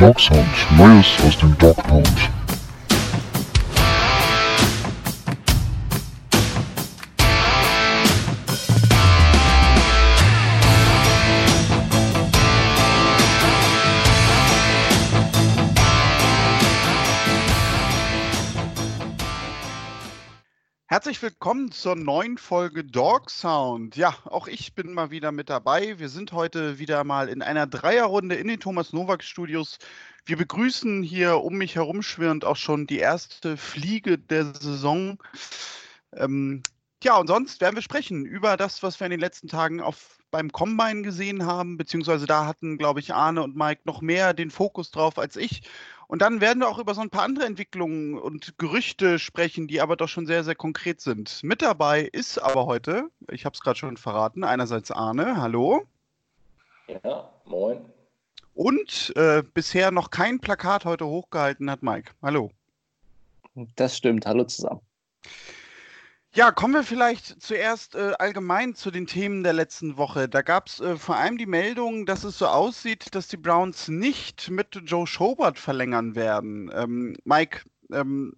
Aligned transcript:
Dog 0.00 0.18
Sound, 0.18 0.48
Neues 0.78 1.06
aus 1.26 1.36
dem 1.36 1.56
Dog 1.58 1.76
Herzlich 21.00 21.22
willkommen 21.22 21.72
zur 21.72 21.96
neuen 21.96 22.36
Folge 22.36 22.84
Dog 22.84 23.30
Sound. 23.30 23.96
Ja, 23.96 24.14
auch 24.26 24.46
ich 24.48 24.74
bin 24.74 24.92
mal 24.92 25.10
wieder 25.10 25.32
mit 25.32 25.48
dabei. 25.48 25.98
Wir 25.98 26.10
sind 26.10 26.32
heute 26.32 26.78
wieder 26.78 27.04
mal 27.04 27.30
in 27.30 27.40
einer 27.40 27.66
Dreierrunde 27.66 28.34
in 28.34 28.48
den 28.48 28.60
Thomas 28.60 28.92
Nowak 28.92 29.24
Studios. 29.24 29.78
Wir 30.26 30.36
begrüßen 30.36 31.02
hier 31.02 31.38
um 31.38 31.56
mich 31.56 31.74
herum 31.74 32.02
schwirrend 32.02 32.44
auch 32.44 32.56
schon 32.56 32.86
die 32.86 32.98
erste 32.98 33.56
Fliege 33.56 34.18
der 34.18 34.52
Saison. 34.54 35.16
Ähm, 36.12 36.62
ja, 37.02 37.16
und 37.16 37.28
sonst 37.28 37.62
werden 37.62 37.76
wir 37.76 37.82
sprechen 37.82 38.26
über 38.26 38.58
das, 38.58 38.82
was 38.82 39.00
wir 39.00 39.06
in 39.06 39.12
den 39.12 39.20
letzten 39.20 39.48
Tagen 39.48 39.80
auf, 39.80 40.18
beim 40.30 40.52
Combine 40.52 41.00
gesehen 41.00 41.46
haben, 41.46 41.78
beziehungsweise 41.78 42.26
da 42.26 42.44
hatten, 42.44 42.76
glaube 42.76 43.00
ich, 43.00 43.14
Arne 43.14 43.42
und 43.42 43.56
Mike 43.56 43.80
noch 43.84 44.02
mehr 44.02 44.34
den 44.34 44.50
Fokus 44.50 44.90
drauf 44.90 45.18
als 45.18 45.36
ich. 45.36 45.62
Und 46.10 46.22
dann 46.22 46.40
werden 46.40 46.58
wir 46.58 46.68
auch 46.68 46.80
über 46.80 46.92
so 46.92 47.02
ein 47.02 47.08
paar 47.08 47.22
andere 47.22 47.44
Entwicklungen 47.46 48.18
und 48.18 48.58
Gerüchte 48.58 49.20
sprechen, 49.20 49.68
die 49.68 49.80
aber 49.80 49.94
doch 49.94 50.08
schon 50.08 50.26
sehr, 50.26 50.42
sehr 50.42 50.56
konkret 50.56 51.00
sind. 51.00 51.40
Mit 51.44 51.62
dabei 51.62 52.00
ist 52.00 52.36
aber 52.38 52.66
heute, 52.66 53.10
ich 53.30 53.44
habe 53.44 53.54
es 53.54 53.60
gerade 53.60 53.78
schon 53.78 53.96
verraten, 53.96 54.42
einerseits 54.42 54.90
Arne, 54.90 55.40
hallo. 55.40 55.86
Ja, 56.88 57.30
moin. 57.44 57.84
Und 58.54 59.12
äh, 59.14 59.44
bisher 59.54 59.92
noch 59.92 60.10
kein 60.10 60.40
Plakat 60.40 60.84
heute 60.84 61.06
hochgehalten 61.06 61.70
hat 61.70 61.84
Mike. 61.84 62.10
Hallo. 62.22 62.50
Das 63.76 63.96
stimmt, 63.96 64.26
hallo 64.26 64.42
zusammen. 64.42 64.80
Ja, 66.32 66.52
kommen 66.52 66.74
wir 66.74 66.84
vielleicht 66.84 67.42
zuerst 67.42 67.96
äh, 67.96 68.12
allgemein 68.20 68.76
zu 68.76 68.92
den 68.92 69.08
Themen 69.08 69.42
der 69.42 69.52
letzten 69.52 69.96
Woche. 69.96 70.28
Da 70.28 70.42
gab 70.42 70.68
es 70.68 70.78
äh, 70.78 70.96
vor 70.96 71.16
allem 71.16 71.38
die 71.38 71.46
Meldung, 71.46 72.06
dass 72.06 72.22
es 72.22 72.38
so 72.38 72.46
aussieht, 72.46 73.16
dass 73.16 73.26
die 73.26 73.36
Browns 73.36 73.88
nicht 73.88 74.48
mit 74.48 74.80
Joe 74.84 75.08
Schobert 75.08 75.58
verlängern 75.58 76.14
werden. 76.14 76.70
Ähm, 76.72 77.16
Mike, 77.24 77.62
ähm, 77.92 78.36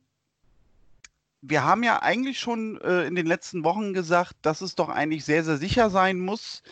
wir 1.43 1.65
haben 1.65 1.83
ja 1.83 2.01
eigentlich 2.01 2.41
schon 2.41 2.81
äh, 2.81 3.05
in 3.05 3.15
den 3.15 3.27
letzten 3.27 3.63
Wochen 3.63 3.93
gesagt, 3.93 4.37
dass 4.41 4.63
es 4.63 4.75
doch 4.75 4.89
eigentlich 4.89 5.27
sehr, 5.27 5.45
sehr 5.45 5.59
sicher 5.59 5.91
sein 5.91 6.19
muss, 6.19 6.63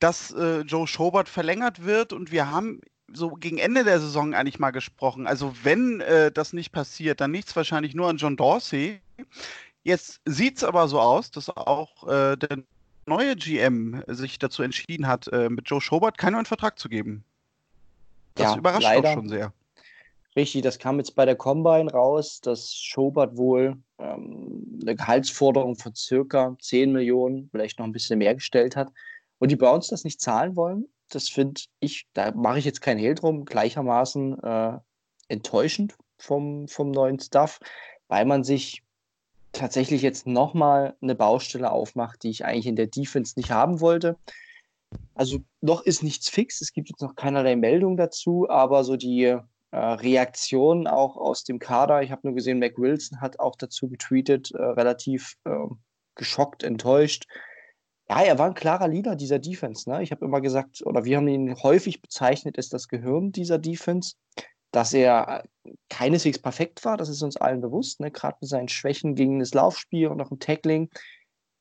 dass 0.00 0.32
äh, 0.32 0.62
Joe 0.62 0.88
Schobert 0.88 1.28
verlängert 1.28 1.84
wird. 1.84 2.12
Und 2.12 2.32
wir 2.32 2.50
haben 2.50 2.80
so 3.12 3.30
gegen 3.30 3.58
Ende 3.58 3.84
der 3.84 4.00
Saison 4.00 4.34
eigentlich 4.34 4.58
mal 4.58 4.72
gesprochen. 4.72 5.28
Also 5.28 5.54
wenn 5.62 6.00
äh, 6.00 6.32
das 6.32 6.52
nicht 6.52 6.72
passiert, 6.72 7.20
dann 7.20 7.32
liegt 7.32 7.48
es 7.48 7.54
wahrscheinlich 7.54 7.94
nur 7.94 8.08
an 8.08 8.16
John 8.16 8.36
Dorsey. 8.36 9.00
Jetzt 9.88 10.20
sieht 10.26 10.58
es 10.58 10.64
aber 10.64 10.86
so 10.86 11.00
aus, 11.00 11.30
dass 11.30 11.48
auch 11.48 12.06
äh, 12.06 12.36
der 12.36 12.58
neue 13.06 13.34
GM 13.36 14.04
sich 14.06 14.38
dazu 14.38 14.62
entschieden 14.62 15.06
hat, 15.06 15.28
äh, 15.28 15.48
mit 15.48 15.66
Joe 15.70 15.80
Schobert 15.80 16.18
keinen 16.18 16.34
neuen 16.34 16.44
Vertrag 16.44 16.78
zu 16.78 16.90
geben. 16.90 17.24
Das 18.34 18.52
ja, 18.52 18.58
überrascht 18.58 18.82
leider. 18.82 19.08
auch 19.08 19.14
schon 19.14 19.30
sehr. 19.30 19.50
Richtig, 20.36 20.60
das 20.60 20.78
kam 20.78 20.98
jetzt 20.98 21.16
bei 21.16 21.24
der 21.24 21.36
Combine 21.36 21.90
raus, 21.90 22.42
dass 22.42 22.74
Schobert 22.74 23.38
wohl 23.38 23.78
ähm, 23.98 24.78
eine 24.82 24.94
Gehaltsforderung 24.94 25.74
von 25.76 25.94
circa 25.94 26.54
10 26.60 26.92
Millionen, 26.92 27.48
vielleicht 27.50 27.78
noch 27.78 27.86
ein 27.86 27.92
bisschen 27.92 28.18
mehr 28.18 28.34
gestellt 28.34 28.76
hat. 28.76 28.92
Und 29.38 29.50
die 29.50 29.56
Browns 29.56 29.88
das 29.88 30.04
nicht 30.04 30.20
zahlen 30.20 30.54
wollen, 30.54 30.84
das 31.08 31.30
finde 31.30 31.62
ich, 31.80 32.06
da 32.12 32.30
mache 32.32 32.58
ich 32.58 32.66
jetzt 32.66 32.82
kein 32.82 32.98
Hehl 32.98 33.14
drum, 33.14 33.46
gleichermaßen 33.46 34.38
äh, 34.42 34.78
enttäuschend 35.28 35.96
vom, 36.18 36.68
vom 36.68 36.90
neuen 36.90 37.18
Stuff, 37.18 37.58
weil 38.08 38.26
man 38.26 38.44
sich 38.44 38.82
tatsächlich 39.58 40.02
jetzt 40.02 40.26
nochmal 40.26 40.96
eine 41.02 41.14
Baustelle 41.14 41.70
aufmacht, 41.70 42.22
die 42.22 42.30
ich 42.30 42.44
eigentlich 42.44 42.66
in 42.66 42.76
der 42.76 42.86
Defense 42.86 43.34
nicht 43.36 43.50
haben 43.50 43.80
wollte. 43.80 44.16
Also 45.14 45.40
noch 45.60 45.82
ist 45.82 46.02
nichts 46.02 46.30
fix, 46.30 46.60
es 46.60 46.72
gibt 46.72 46.88
jetzt 46.88 47.02
noch 47.02 47.14
keinerlei 47.14 47.56
Meldung 47.56 47.96
dazu, 47.96 48.48
aber 48.48 48.84
so 48.84 48.96
die 48.96 49.24
äh, 49.24 49.76
Reaktion 49.76 50.86
auch 50.86 51.16
aus 51.16 51.44
dem 51.44 51.58
Kader, 51.58 52.02
ich 52.02 52.10
habe 52.10 52.26
nur 52.26 52.34
gesehen, 52.34 52.58
Mac 52.58 52.78
Wilson 52.78 53.20
hat 53.20 53.38
auch 53.38 53.56
dazu 53.56 53.88
getweetet, 53.88 54.50
äh, 54.52 54.62
relativ 54.62 55.34
äh, 55.44 55.50
geschockt, 56.14 56.62
enttäuscht. 56.62 57.26
Ja, 58.08 58.22
er 58.22 58.38
war 58.38 58.46
ein 58.46 58.54
klarer 58.54 58.88
Leader 58.88 59.16
dieser 59.16 59.38
Defense. 59.38 59.90
Ne? 59.90 60.02
Ich 60.02 60.10
habe 60.10 60.24
immer 60.24 60.40
gesagt, 60.40 60.80
oder 60.86 61.04
wir 61.04 61.18
haben 61.18 61.28
ihn 61.28 61.54
häufig 61.62 62.00
bezeichnet, 62.00 62.56
ist 62.56 62.72
das 62.72 62.88
Gehirn 62.88 63.32
dieser 63.32 63.58
Defense 63.58 64.14
dass 64.70 64.92
er 64.92 65.44
keineswegs 65.88 66.38
perfekt 66.38 66.84
war, 66.84 66.96
das 66.96 67.08
ist 67.08 67.22
uns 67.22 67.36
allen 67.36 67.60
bewusst, 67.60 68.00
ne? 68.00 68.10
gerade 68.10 68.36
mit 68.40 68.50
seinen 68.50 68.68
Schwächen 68.68 69.14
gegen 69.14 69.38
das 69.38 69.54
Laufspiel 69.54 70.08
und 70.08 70.20
auch 70.20 70.30
im 70.30 70.38
Tackling. 70.38 70.90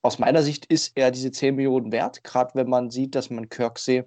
Aus 0.01 0.19
meiner 0.19 0.43
Sicht 0.43 0.65
ist 0.65 0.93
er 0.95 1.11
diese 1.11 1.31
10 1.31 1.55
Millionen 1.55 1.91
wert, 1.91 2.23
gerade 2.23 2.51
wenn 2.55 2.69
man 2.69 2.89
sieht, 2.89 3.15
dass 3.15 3.29
man 3.29 3.49
Kirksey 3.49 4.03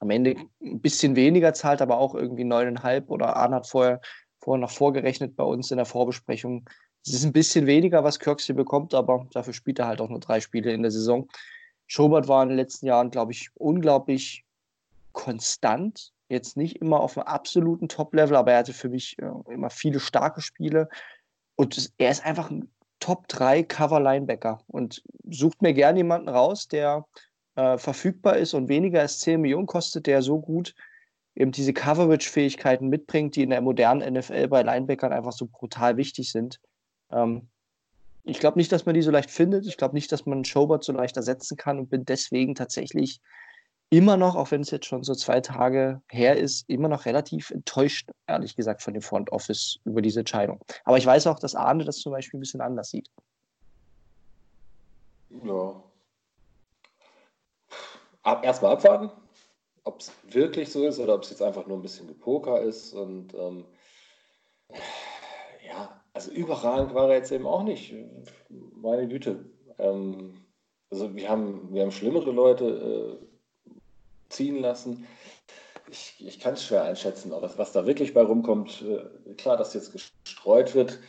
am 0.00 0.10
Ende 0.10 0.36
ein 0.62 0.80
bisschen 0.80 1.14
weniger 1.14 1.54
zahlt, 1.54 1.82
aber 1.82 1.98
auch 1.98 2.14
irgendwie 2.14 2.44
9,5 2.44 3.08
oder 3.08 3.36
Arne 3.36 3.56
hat 3.56 3.66
vorher, 3.66 4.00
vorher 4.40 4.60
noch 4.60 4.70
vorgerechnet 4.70 5.36
bei 5.36 5.44
uns 5.44 5.70
in 5.70 5.76
der 5.76 5.86
Vorbesprechung. 5.86 6.68
Es 7.04 7.14
ist 7.14 7.24
ein 7.24 7.32
bisschen 7.32 7.66
weniger, 7.66 8.02
was 8.02 8.18
Kirksey 8.18 8.54
bekommt, 8.54 8.94
aber 8.94 9.26
dafür 9.32 9.52
spielt 9.52 9.78
er 9.78 9.86
halt 9.86 10.00
auch 10.00 10.08
nur 10.08 10.20
drei 10.20 10.40
Spiele 10.40 10.72
in 10.72 10.82
der 10.82 10.90
Saison. 10.90 11.28
Schobert 11.86 12.28
war 12.28 12.42
in 12.42 12.50
den 12.50 12.58
letzten 12.58 12.86
Jahren, 12.86 13.10
glaube 13.10 13.32
ich, 13.32 13.50
unglaublich 13.54 14.44
konstant 15.12 16.12
Jetzt 16.30 16.56
nicht 16.56 16.76
immer 16.76 17.00
auf 17.00 17.18
einem 17.18 17.26
absoluten 17.26 17.88
Top-Level, 17.88 18.36
aber 18.36 18.52
er 18.52 18.58
hatte 18.58 18.72
für 18.72 18.88
mich 18.88 19.18
äh, 19.18 19.52
immer 19.52 19.68
viele 19.68 20.00
starke 20.00 20.40
Spiele. 20.40 20.88
Und 21.56 21.90
er 21.98 22.10
ist 22.10 22.24
einfach 22.24 22.50
ein 22.50 22.70
Top-3 23.00 23.64
Cover-Linebacker 23.64 24.60
und 24.68 25.02
sucht 25.28 25.60
mir 25.60 25.74
gerne 25.74 25.98
jemanden 25.98 26.28
raus, 26.28 26.68
der 26.68 27.04
äh, 27.56 27.78
verfügbar 27.78 28.36
ist 28.36 28.54
und 28.54 28.68
weniger 28.68 29.00
als 29.00 29.18
10 29.18 29.40
Millionen 29.40 29.66
kostet, 29.66 30.06
der 30.06 30.22
so 30.22 30.40
gut 30.40 30.74
eben 31.34 31.52
diese 31.52 31.72
Coverage-Fähigkeiten 31.72 32.88
mitbringt, 32.88 33.36
die 33.36 33.42
in 33.42 33.50
der 33.50 33.60
modernen 33.60 34.14
NFL 34.14 34.48
bei 34.48 34.62
Linebackern 34.62 35.12
einfach 35.12 35.32
so 35.32 35.46
brutal 35.50 35.96
wichtig 35.96 36.30
sind. 36.30 36.60
Ähm, 37.10 37.48
ich 38.24 38.38
glaube 38.38 38.58
nicht, 38.58 38.70
dass 38.70 38.86
man 38.86 38.94
die 38.94 39.02
so 39.02 39.10
leicht 39.10 39.30
findet. 39.30 39.66
Ich 39.66 39.76
glaube 39.76 39.94
nicht, 39.94 40.12
dass 40.12 40.26
man 40.26 40.44
Showbot 40.44 40.84
so 40.84 40.92
leicht 40.92 41.16
ersetzen 41.16 41.56
kann 41.56 41.78
und 41.78 41.88
bin 41.88 42.04
deswegen 42.04 42.54
tatsächlich 42.54 43.20
immer 43.90 44.16
noch, 44.16 44.36
auch 44.36 44.52
wenn 44.52 44.60
es 44.60 44.70
jetzt 44.70 44.86
schon 44.86 45.02
so 45.02 45.14
zwei 45.14 45.40
Tage 45.40 46.00
her 46.08 46.36
ist, 46.36 46.68
immer 46.68 46.88
noch 46.88 47.04
relativ 47.06 47.50
enttäuscht, 47.50 48.08
ehrlich 48.28 48.54
gesagt, 48.54 48.82
von 48.82 48.94
dem 48.94 49.02
Front 49.02 49.32
Office 49.32 49.80
über 49.84 50.00
diese 50.00 50.20
Entscheidung. 50.20 50.60
Aber 50.84 50.96
ich 50.96 51.06
weiß 51.06 51.26
auch, 51.26 51.40
dass 51.40 51.56
Arne 51.56 51.84
das 51.84 51.98
zum 51.98 52.12
Beispiel 52.12 52.38
ein 52.38 52.40
bisschen 52.40 52.60
anders 52.60 52.90
sieht. 52.90 53.10
Ja. 55.44 55.82
Ab, 58.22 58.44
Erstmal 58.44 58.72
abwarten, 58.72 59.10
ob 59.84 60.00
es 60.00 60.12
wirklich 60.28 60.70
so 60.70 60.86
ist 60.86 61.00
oder 61.00 61.14
ob 61.14 61.24
es 61.24 61.30
jetzt 61.30 61.42
einfach 61.42 61.66
nur 61.66 61.76
ein 61.76 61.82
bisschen 61.82 62.06
Gepoker 62.06 62.60
ist. 62.60 62.92
Und 62.92 63.34
ähm, 63.34 63.64
ja, 65.66 66.00
also 66.12 66.30
überragend 66.30 66.94
war 66.94 67.08
er 67.08 67.16
jetzt 67.16 67.32
eben 67.32 67.46
auch 67.46 67.64
nicht. 67.64 67.92
Meine 68.48 69.08
Güte. 69.08 69.46
Ähm, 69.78 70.44
also 70.90 71.12
wir 71.14 71.28
haben, 71.28 71.72
wir 71.72 71.82
haben 71.82 71.90
schlimmere 71.90 72.30
Leute. 72.30 73.18
Äh, 73.20 73.29
ziehen 74.30 74.60
lassen. 74.60 75.06
Ich, 75.90 76.14
ich 76.24 76.40
kann 76.40 76.54
es 76.54 76.64
schwer 76.64 76.84
einschätzen, 76.84 77.32
aber 77.32 77.50
was 77.58 77.72
da 77.72 77.84
wirklich 77.86 78.14
bei 78.14 78.22
rumkommt, 78.22 78.82
äh, 78.82 79.34
klar, 79.34 79.56
dass 79.56 79.74
jetzt 79.74 79.92
gestreut 79.92 80.74
wird, 80.74 81.00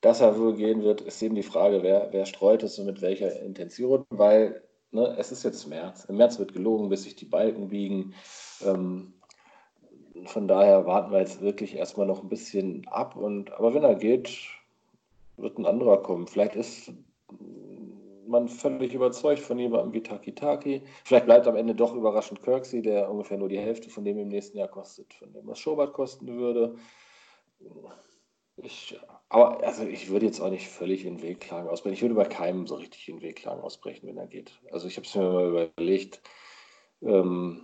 dass 0.00 0.20
er 0.20 0.38
wohl 0.38 0.54
gehen 0.56 0.82
wird, 0.82 1.00
ist 1.00 1.22
eben 1.22 1.34
die 1.34 1.42
Frage, 1.42 1.82
wer, 1.82 2.08
wer 2.10 2.26
streut 2.26 2.62
es 2.62 2.78
und 2.78 2.86
mit 2.86 3.02
welcher 3.02 3.40
Intention, 3.40 4.04
weil 4.10 4.62
ne, 4.90 5.14
es 5.18 5.32
ist 5.32 5.42
jetzt 5.42 5.66
März. 5.66 6.06
Im 6.06 6.16
März 6.16 6.38
wird 6.38 6.52
gelogen, 6.52 6.88
bis 6.88 7.04
sich 7.04 7.14
die 7.14 7.24
Balken 7.24 7.68
biegen. 7.68 8.14
Ähm, 8.64 9.14
von 10.26 10.48
daher 10.48 10.86
warten 10.86 11.12
wir 11.12 11.20
jetzt 11.20 11.40
wirklich 11.40 11.76
erstmal 11.76 12.06
noch 12.06 12.22
ein 12.22 12.28
bisschen 12.28 12.86
ab. 12.88 13.16
Und, 13.16 13.52
aber 13.52 13.74
wenn 13.74 13.84
er 13.84 13.94
geht, 13.94 14.38
wird 15.36 15.58
ein 15.58 15.66
anderer 15.66 16.02
kommen. 16.02 16.26
Vielleicht 16.26 16.56
ist 16.56 16.92
man 18.32 18.48
völlig 18.48 18.94
überzeugt 18.94 19.40
von 19.40 19.58
jemandem 19.58 19.92
wie 19.92 20.02
Taki 20.02 20.34
Taki. 20.34 20.82
Vielleicht 21.04 21.26
bleibt 21.26 21.46
am 21.46 21.54
Ende 21.54 21.74
doch 21.74 21.94
überraschend 21.94 22.42
Kirksey, 22.42 22.82
der 22.82 23.08
ungefähr 23.08 23.38
nur 23.38 23.48
die 23.48 23.58
Hälfte 23.58 23.90
von 23.90 24.04
dem 24.04 24.18
im 24.18 24.28
nächsten 24.28 24.58
Jahr 24.58 24.68
kostet, 24.68 25.14
von 25.14 25.32
dem 25.32 25.46
was 25.46 25.60
Schobert 25.60 25.92
kosten 25.92 26.26
würde. 26.26 26.74
Ich, 28.56 28.98
aber 29.28 29.62
also 29.64 29.84
ich 29.84 30.10
würde 30.10 30.26
jetzt 30.26 30.40
auch 30.40 30.50
nicht 30.50 30.68
völlig 30.68 31.04
in 31.06 31.22
Wehklagen 31.22 31.68
ausbrechen. 31.68 31.94
Ich 31.94 32.02
würde 32.02 32.14
bei 32.14 32.24
keinem 32.24 32.66
so 32.66 32.74
richtig 32.74 33.08
in 33.08 33.22
Wehklagen 33.22 33.62
ausbrechen, 33.62 34.08
wenn 34.08 34.18
er 34.18 34.26
geht. 34.26 34.60
Also 34.70 34.88
ich 34.88 34.96
habe 34.96 35.06
es 35.06 35.14
mir 35.14 35.30
mal 35.30 35.68
überlegt. 35.70 36.20
Ähm, 37.02 37.62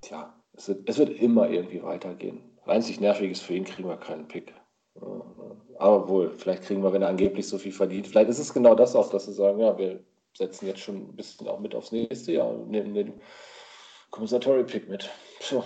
tja, 0.00 0.34
es 0.52 0.68
wird, 0.68 0.88
es 0.88 0.98
wird 0.98 1.10
immer 1.10 1.50
irgendwie 1.50 1.82
weitergehen. 1.82 2.40
Einzig 2.64 3.00
nervig 3.00 3.30
ist 3.30 3.42
für 3.42 3.54
ihn, 3.54 3.64
kriegen 3.64 3.88
wir 3.88 3.96
keinen 3.96 4.26
Pick. 4.26 4.54
Aber 5.78 6.08
wohl, 6.08 6.32
vielleicht 6.32 6.64
kriegen 6.64 6.82
wir, 6.82 6.92
wenn 6.92 7.02
er 7.02 7.08
angeblich 7.08 7.46
so 7.48 7.58
viel 7.58 7.72
verdient, 7.72 8.06
vielleicht 8.06 8.30
ist 8.30 8.38
es 8.38 8.52
genau 8.52 8.74
das 8.74 8.96
auch, 8.96 9.10
dass 9.10 9.26
sie 9.26 9.32
sagen, 9.32 9.60
ja, 9.60 9.76
wir 9.76 10.00
setzen 10.36 10.66
jetzt 10.66 10.80
schon 10.80 10.96
ein 10.96 11.16
bisschen 11.16 11.48
auch 11.48 11.60
mit 11.60 11.74
aufs 11.74 11.92
nächste 11.92 12.32
Jahr 12.32 12.48
und 12.48 12.70
nehmen 12.70 12.94
den 12.94 13.20
Commissatory 14.10 14.64
Pick 14.64 14.88
mit. 14.88 15.10
So. 15.40 15.64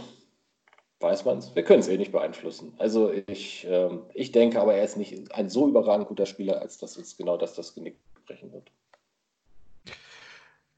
weiß 1.00 1.24
man 1.24 1.38
es. 1.38 1.54
Wir 1.54 1.64
können 1.64 1.80
es 1.80 1.88
eh 1.88 1.96
nicht 1.96 2.12
beeinflussen. 2.12 2.74
Also 2.78 3.12
ich, 3.12 3.66
ähm, 3.68 4.04
ich 4.14 4.32
denke 4.32 4.60
aber, 4.60 4.74
er 4.74 4.84
ist 4.84 4.96
nicht 4.96 5.32
ein 5.32 5.48
so 5.48 5.68
überragend 5.68 6.08
guter 6.08 6.26
Spieler, 6.26 6.60
als 6.60 6.78
dass 6.78 6.96
uns 6.96 7.16
genau 7.16 7.36
das 7.36 7.54
das 7.54 7.74
Genick 7.74 7.98
brechen 8.26 8.52
wird. 8.52 8.70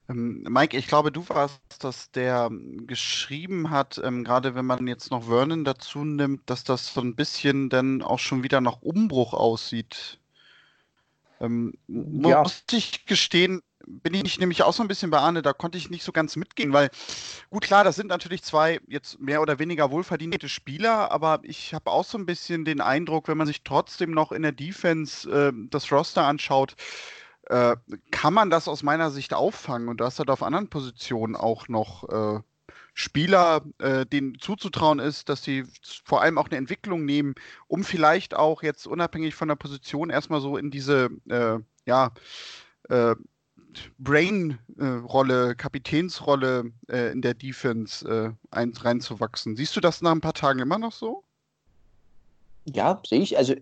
Ähm, 0.09 0.43
Mike, 0.49 0.77
ich 0.77 0.87
glaube, 0.87 1.11
du 1.11 1.27
warst 1.29 1.61
das, 1.79 2.11
der 2.11 2.49
ähm, 2.51 2.87
geschrieben 2.87 3.69
hat, 3.69 4.01
ähm, 4.03 4.23
gerade 4.23 4.55
wenn 4.55 4.65
man 4.65 4.85
jetzt 4.87 5.11
noch 5.11 5.25
Vernon 5.25 5.63
dazu 5.63 6.03
nimmt, 6.03 6.49
dass 6.49 6.63
das 6.63 6.93
so 6.93 7.01
ein 7.01 7.15
bisschen 7.15 7.69
dann 7.69 8.01
auch 8.01 8.19
schon 8.19 8.43
wieder 8.43 8.61
nach 8.61 8.81
Umbruch 8.81 9.33
aussieht. 9.33 10.19
Ähm, 11.39 11.73
ja. 11.87 12.41
Muss 12.41 12.63
ich 12.71 13.05
gestehen, 13.05 13.61
bin 13.85 14.13
ich 14.13 14.39
nämlich 14.39 14.63
auch 14.63 14.73
so 14.73 14.81
ein 14.81 14.87
bisschen 14.87 15.09
bei 15.09 15.19
Arne, 15.19 15.41
da 15.41 15.53
konnte 15.53 15.77
ich 15.77 15.89
nicht 15.89 16.03
so 16.03 16.11
ganz 16.11 16.35
mitgehen, 16.35 16.73
weil 16.73 16.89
gut, 17.49 17.63
klar, 17.63 17.83
das 17.83 17.95
sind 17.95 18.07
natürlich 18.07 18.43
zwei 18.43 18.79
jetzt 18.87 19.19
mehr 19.19 19.41
oder 19.41 19.59
weniger 19.59 19.91
wohlverdiente 19.91 20.47
Spieler, 20.49 21.11
aber 21.11 21.41
ich 21.43 21.73
habe 21.73 21.91
auch 21.91 22.05
so 22.05 22.17
ein 22.17 22.25
bisschen 22.25 22.65
den 22.65 22.81
Eindruck, 22.81 23.27
wenn 23.27 23.37
man 23.37 23.47
sich 23.47 23.63
trotzdem 23.63 24.11
noch 24.11 24.31
in 24.31 24.41
der 24.41 24.51
Defense 24.51 25.29
äh, 25.29 25.51
das 25.69 25.91
Roster 25.91 26.25
anschaut, 26.25 26.75
äh, 27.47 27.75
kann 28.11 28.33
man 28.33 28.49
das 28.49 28.67
aus 28.67 28.83
meiner 28.83 29.11
Sicht 29.11 29.33
auffangen 29.33 29.89
und 29.89 29.97
du 29.97 30.05
hast 30.05 30.19
halt 30.19 30.29
auf 30.29 30.43
anderen 30.43 30.69
Positionen 30.69 31.35
auch 31.35 31.67
noch 31.67 32.09
äh, 32.09 32.41
Spieler, 32.93 33.63
äh, 33.79 34.05
denen 34.05 34.39
zuzutrauen 34.39 34.99
ist, 34.99 35.27
dass 35.27 35.43
sie 35.43 35.65
vor 36.05 36.21
allem 36.21 36.37
auch 36.37 36.47
eine 36.47 36.57
Entwicklung 36.57 37.05
nehmen, 37.05 37.33
um 37.67 37.83
vielleicht 37.83 38.35
auch 38.35 38.63
jetzt 38.63 38.87
unabhängig 38.87 39.35
von 39.35 39.47
der 39.47 39.55
Position 39.55 40.09
erstmal 40.09 40.41
so 40.41 40.57
in 40.57 40.71
diese, 40.71 41.09
äh, 41.27 41.59
ja, 41.85 42.11
äh, 42.89 43.15
Brain-Rolle, 43.97 45.55
Kapitänsrolle 45.55 46.71
in 46.87 47.23
der 47.23 47.33
Defense 47.33 48.37
ein, 48.51 48.71
reinzuwachsen. 48.71 49.55
Siehst 49.55 49.75
du 49.75 49.79
das 49.79 50.03
nach 50.03 50.11
ein 50.11 50.21
paar 50.21 50.35
Tagen 50.35 50.59
immer 50.59 50.77
noch 50.77 50.91
so? 50.91 51.23
Ja, 52.65 53.01
sehe 53.03 53.21
ich. 53.21 53.35
Also 53.35 53.55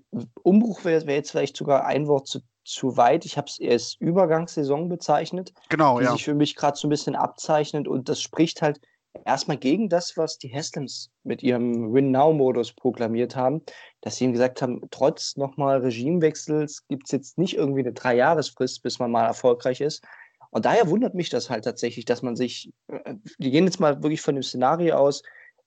Umbruch 0.43 0.83
wäre 0.83 1.05
wär 1.07 1.15
jetzt 1.15 1.31
vielleicht 1.31 1.55
sogar 1.55 1.85
ein 1.85 2.07
Wort 2.07 2.27
zu, 2.27 2.41
zu 2.63 2.97
weit. 2.97 3.25
Ich 3.25 3.37
habe 3.37 3.47
es 3.47 3.59
erst 3.59 3.99
Übergangssaison 4.01 4.89
bezeichnet, 4.89 5.53
genau, 5.69 5.99
die 5.99 6.05
ja. 6.05 6.11
sich 6.11 6.25
für 6.25 6.35
mich 6.35 6.55
gerade 6.55 6.77
so 6.77 6.87
ein 6.87 6.91
bisschen 6.91 7.15
abzeichnet. 7.15 7.87
Und 7.87 8.09
das 8.09 8.21
spricht 8.21 8.61
halt 8.61 8.79
erstmal 9.25 9.57
gegen 9.57 9.89
das, 9.89 10.15
was 10.17 10.37
die 10.37 10.53
Haslems 10.53 11.11
mit 11.23 11.43
ihrem 11.43 11.93
Win-Now-Modus 11.93 12.73
proklamiert 12.73 13.35
haben, 13.35 13.61
dass 14.01 14.15
sie 14.15 14.25
ihm 14.25 14.31
gesagt 14.31 14.61
haben, 14.61 14.81
trotz 14.91 15.37
nochmal 15.37 15.79
Regimewechsels 15.79 16.87
gibt 16.87 17.05
es 17.05 17.11
jetzt 17.11 17.37
nicht 17.37 17.55
irgendwie 17.55 17.81
eine 17.81 17.93
Drei-Jahresfrist, 17.93 18.83
bis 18.83 18.99
man 18.99 19.11
mal 19.11 19.25
erfolgreich 19.25 19.81
ist. 19.81 20.03
Und 20.51 20.65
daher 20.65 20.89
wundert 20.89 21.13
mich 21.13 21.29
das 21.29 21.49
halt 21.49 21.63
tatsächlich, 21.63 22.05
dass 22.05 22.21
man 22.21 22.35
sich, 22.35 22.71
äh, 22.87 23.15
wir 23.37 23.51
gehen 23.51 23.65
jetzt 23.65 23.79
mal 23.79 24.03
wirklich 24.03 24.21
von 24.21 24.35
dem 24.35 24.43
Szenario 24.43 24.95
aus, 24.95 25.23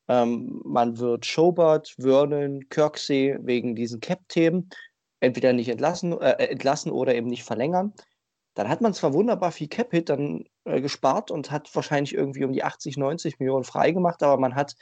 ähm, 0.08 0.60
man 0.64 0.98
wird 0.98 1.24
Schobert, 1.24 1.94
Vernon, 1.98 2.68
Kirksey 2.68 3.38
wegen 3.40 3.74
diesen 3.74 4.00
Cap-Themen 4.00 4.68
entweder 5.24 5.52
nicht 5.52 5.68
entlassen, 5.68 6.12
äh, 6.20 6.32
entlassen 6.44 6.92
oder 6.92 7.14
eben 7.14 7.28
nicht 7.28 7.44
verlängern. 7.44 7.92
Dann 8.54 8.68
hat 8.68 8.80
man 8.80 8.94
zwar 8.94 9.12
wunderbar 9.12 9.50
viel 9.50 9.68
Cap-Hit 9.68 10.08
dann 10.08 10.44
äh, 10.64 10.80
gespart 10.80 11.30
und 11.30 11.50
hat 11.50 11.74
wahrscheinlich 11.74 12.14
irgendwie 12.14 12.44
um 12.44 12.52
die 12.52 12.62
80, 12.62 12.96
90 12.96 13.40
Millionen 13.40 13.64
freigemacht, 13.64 14.22
aber 14.22 14.40
man 14.40 14.54
hat 14.54 14.76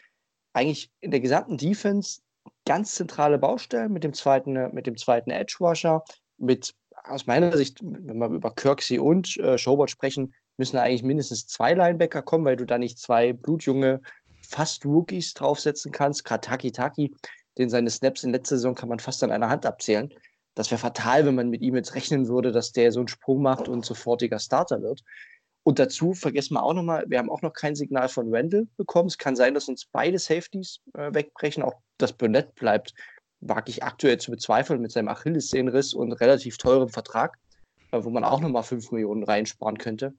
eigentlich 0.53 0.91
in 1.01 1.11
der 1.11 1.21
gesamten 1.21 1.57
Defense 1.57 2.21
ganz 2.67 2.95
zentrale 2.95 3.39
Baustellen 3.39 3.93
mit 3.93 4.05
dem 4.05 4.13
zweiten, 4.13 4.57
äh, 4.57 4.69
mit 4.73 4.87
dem 4.87 4.97
zweiten 4.97 5.31
Edge 5.31 5.57
Rusher, 5.61 6.05
mit 6.37 6.75
aus 7.05 7.27
meiner 7.27 7.57
Sicht, 7.57 7.81
wenn 7.83 8.19
wir 8.19 8.29
über 8.29 8.55
Kirksey 8.55 8.99
und 8.99 9.37
äh, 9.39 9.59
Schobert 9.59 9.91
sprechen, 9.91 10.35
müssen 10.57 10.77
eigentlich 10.77 11.03
mindestens 11.03 11.47
zwei 11.47 11.75
Linebacker 11.75 12.23
kommen, 12.23 12.45
weil 12.45 12.57
du 12.57 12.67
da 12.67 12.79
nicht 12.79 12.99
zwei 12.99 13.33
blutjunge 13.33 14.01
fast 14.43 14.85
Rookies 14.85 15.35
draufsetzen 15.35 15.93
kannst. 15.93 16.25
Gerade 16.25 16.47
Taki 16.47 16.73
Taki, 16.73 17.15
den 17.59 17.71
seine 17.71 17.91
Snaps 17.91 18.23
in 18.23 18.33
letzter 18.33 18.57
Saison 18.57 18.75
kann 18.75 18.89
man 18.89 18.99
fast 18.99 19.25
an 19.25 19.31
einer 19.31 19.49
Hand 19.49 19.67
abzählen. 19.67 20.13
Das 20.55 20.71
wäre 20.71 20.79
fatal, 20.79 21.25
wenn 21.25 21.35
man 21.35 21.49
mit 21.49 21.63
ihm 21.63 21.77
jetzt 21.77 21.95
rechnen 21.95 22.29
würde, 22.29 22.53
dass 22.53 22.73
der 22.73 22.93
so 22.93 23.01
einen 23.01 23.09
Sprung 23.09 23.43
macht 23.43 23.69
und 23.69 23.85
sofortiger 23.85 24.39
Starter 24.39 24.83
wird. 24.83 25.03
Und 25.65 25.79
dazu 25.79 26.13
vergessen 26.13 26.55
wir 26.55 26.63
auch 26.63 26.75
nochmal, 26.75 27.05
wir 27.09 27.19
haben 27.19 27.31
auch 27.31 27.43
noch 27.43 27.53
kein 27.53 27.77
Signal 27.77 28.09
von 28.09 28.35
Randall 28.35 28.67
bekommen. 28.77 29.07
Es 29.07 29.19
kann 29.19 29.37
sein, 29.37 29.55
dass 29.55 29.69
uns 29.69 29.87
beide 29.87 30.19
Safeties 30.19 30.81
äh, 30.95 31.15
wegbrechen. 31.15 31.63
Auch 31.63 31.75
das 31.99 32.13
Burnett 32.13 32.55
bleibt, 32.57 32.95
wage 33.41 33.71
ich 33.71 33.83
aktuell 33.83 34.19
zu 34.19 34.33
bezweifeln, 34.33 34.81
mit 34.81 34.91
seinem 34.91 35.09
Achillessehnenriss 35.09 35.95
und 35.95 36.13
relativ 36.13 36.59
teurem 36.59 36.89
Vertrag, 36.89 37.39
äh, 37.93 38.03
wo 38.03 38.11
man 38.11 38.25
auch 38.25 38.41
nochmal 38.41 38.65
5 38.65 38.91
Millionen 38.91 39.23
reinsparen 39.23 39.79
könnte. 39.79 40.15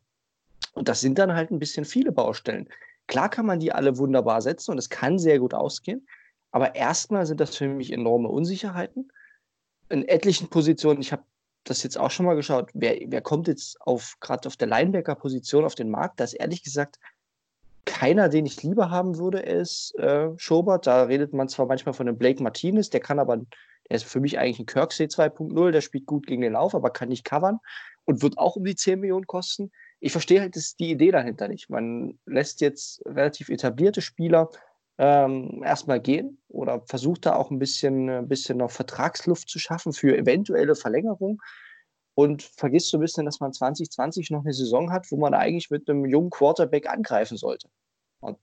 Und 0.73 0.87
das 0.87 1.01
sind 1.01 1.19
dann 1.19 1.35
halt 1.35 1.51
ein 1.51 1.59
bisschen 1.59 1.85
viele 1.85 2.11
Baustellen. 2.11 2.69
Klar 3.07 3.29
kann 3.29 3.45
man 3.45 3.59
die 3.59 3.73
alle 3.73 3.97
wunderbar 3.97 4.41
setzen 4.41 4.71
und 4.71 4.77
es 4.77 4.89
kann 4.89 5.19
sehr 5.19 5.39
gut 5.39 5.53
ausgehen. 5.53 6.07
Aber 6.51 6.75
erstmal 6.75 7.25
sind 7.25 7.39
das 7.41 7.57
für 7.57 7.67
mich 7.67 7.91
enorme 7.91 8.29
Unsicherheiten. 8.29 9.11
In 9.89 10.07
etlichen 10.07 10.49
Positionen, 10.49 11.01
ich 11.01 11.11
habe 11.11 11.23
das 11.63 11.83
jetzt 11.83 11.97
auch 11.97 12.11
schon 12.11 12.25
mal 12.25 12.35
geschaut, 12.35 12.69
wer, 12.73 12.97
wer 13.07 13.21
kommt 13.21 13.47
jetzt 13.47 13.79
auf 13.81 14.15
gerade 14.19 14.47
auf 14.47 14.57
der 14.57 14.67
Linebacker-Position 14.67 15.65
auf 15.65 15.75
den 15.75 15.89
Markt? 15.89 16.19
Da 16.19 16.23
ist 16.23 16.33
ehrlich 16.33 16.63
gesagt 16.63 16.99
keiner, 17.85 18.29
den 18.29 18.45
ich 18.45 18.63
lieber 18.63 18.89
haben 18.89 19.17
würde, 19.17 19.39
ist 19.39 19.95
äh, 19.95 20.29
Schobert. 20.37 20.87
Da 20.87 21.03
redet 21.03 21.33
man 21.33 21.49
zwar 21.49 21.65
manchmal 21.65 21.93
von 21.93 22.07
einem 22.07 22.17
Blake 22.17 22.41
Martinez, 22.41 22.89
der 22.89 22.99
kann 22.99 23.19
aber, 23.19 23.37
der 23.37 23.45
ist 23.95 24.05
für 24.05 24.19
mich 24.19 24.39
eigentlich 24.39 24.59
ein 24.59 24.65
Kirksey 24.65 25.05
2.0, 25.05 25.71
der 25.71 25.81
spielt 25.81 26.05
gut 26.05 26.27
gegen 26.27 26.41
den 26.41 26.53
Lauf, 26.53 26.75
aber 26.75 26.89
kann 26.89 27.09
nicht 27.09 27.25
covern 27.25 27.59
und 28.05 28.21
wird 28.21 28.37
auch 28.37 28.55
um 28.55 28.65
die 28.65 28.75
10 28.75 28.99
Millionen 28.99 29.27
kosten. 29.27 29.71
Ich 29.99 30.11
verstehe 30.11 30.41
halt 30.41 30.55
das, 30.55 30.75
die 30.75 30.91
Idee 30.91 31.11
dahinter 31.11 31.47
nicht. 31.47 31.69
Man 31.69 32.19
lässt 32.25 32.61
jetzt 32.61 33.01
relativ 33.05 33.49
etablierte 33.49 34.01
Spieler 34.01 34.49
ähm, 34.97 35.63
erstmal 35.63 35.99
gehen 35.99 36.41
oder 36.49 36.81
versucht 36.85 37.25
da 37.25 37.35
auch 37.35 37.51
ein 37.51 37.59
bisschen, 37.59 38.09
ein 38.09 38.27
bisschen 38.27 38.57
noch 38.57 38.71
Vertragsluft 38.71 39.49
zu 39.49 39.59
schaffen 39.59 39.93
für 39.93 40.15
eventuelle 40.15 40.75
Verlängerung 40.75 41.41
und 42.15 42.43
vergisst 42.43 42.89
so 42.89 42.97
ein 42.97 43.01
bisschen, 43.01 43.25
dass 43.25 43.39
man 43.39 43.53
2020 43.53 44.29
noch 44.29 44.43
eine 44.43 44.53
Saison 44.53 44.91
hat, 44.91 45.11
wo 45.11 45.17
man 45.17 45.33
eigentlich 45.33 45.71
mit 45.71 45.89
einem 45.89 46.05
jungen 46.05 46.29
Quarterback 46.29 46.87
angreifen 46.87 47.37
sollte. 47.37 47.69
Und 48.19 48.37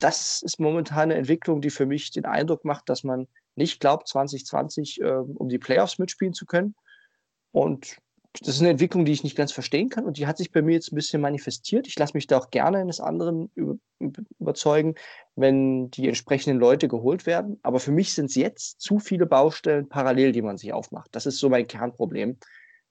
das 0.00 0.42
ist 0.42 0.58
momentan 0.58 1.04
eine 1.04 1.14
Entwicklung, 1.14 1.60
die 1.60 1.70
für 1.70 1.86
mich 1.86 2.10
den 2.10 2.24
Eindruck 2.24 2.64
macht, 2.64 2.88
dass 2.88 3.04
man 3.04 3.28
nicht 3.54 3.80
glaubt, 3.80 4.08
2020 4.08 5.00
äh, 5.00 5.04
um 5.04 5.48
die 5.48 5.58
Playoffs 5.58 5.98
mitspielen 5.98 6.34
zu 6.34 6.46
können. 6.46 6.74
Und 7.52 7.98
das 8.38 8.48
ist 8.48 8.60
eine 8.60 8.70
Entwicklung, 8.70 9.04
die 9.04 9.12
ich 9.12 9.24
nicht 9.24 9.36
ganz 9.36 9.50
verstehen 9.50 9.88
kann 9.88 10.04
und 10.04 10.16
die 10.16 10.26
hat 10.26 10.38
sich 10.38 10.52
bei 10.52 10.62
mir 10.62 10.72
jetzt 10.72 10.92
ein 10.92 10.96
bisschen 10.96 11.20
manifestiert. 11.20 11.88
Ich 11.88 11.98
lasse 11.98 12.16
mich 12.16 12.28
da 12.28 12.38
auch 12.38 12.50
gerne 12.50 12.78
eines 12.78 13.00
anderen 13.00 13.50
überzeugen, 14.38 14.94
wenn 15.34 15.90
die 15.90 16.06
entsprechenden 16.06 16.58
Leute 16.58 16.86
geholt 16.86 17.26
werden. 17.26 17.58
Aber 17.62 17.80
für 17.80 17.90
mich 17.90 18.14
sind 18.14 18.26
es 18.26 18.36
jetzt 18.36 18.80
zu 18.80 19.00
viele 19.00 19.26
Baustellen 19.26 19.88
parallel, 19.88 20.32
die 20.32 20.42
man 20.42 20.58
sich 20.58 20.72
aufmacht. 20.72 21.08
Das 21.12 21.26
ist 21.26 21.38
so 21.38 21.48
mein 21.48 21.66
Kernproblem. 21.66 22.38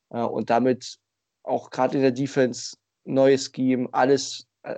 Äh, 0.09 0.21
und 0.21 0.49
damit 0.49 0.97
auch 1.43 1.69
gerade 1.69 1.97
in 1.97 2.01
der 2.01 2.11
Defense 2.11 2.75
neues 3.05 3.51
Scheme, 3.55 3.87
alles, 3.93 4.45
äh, 4.63 4.75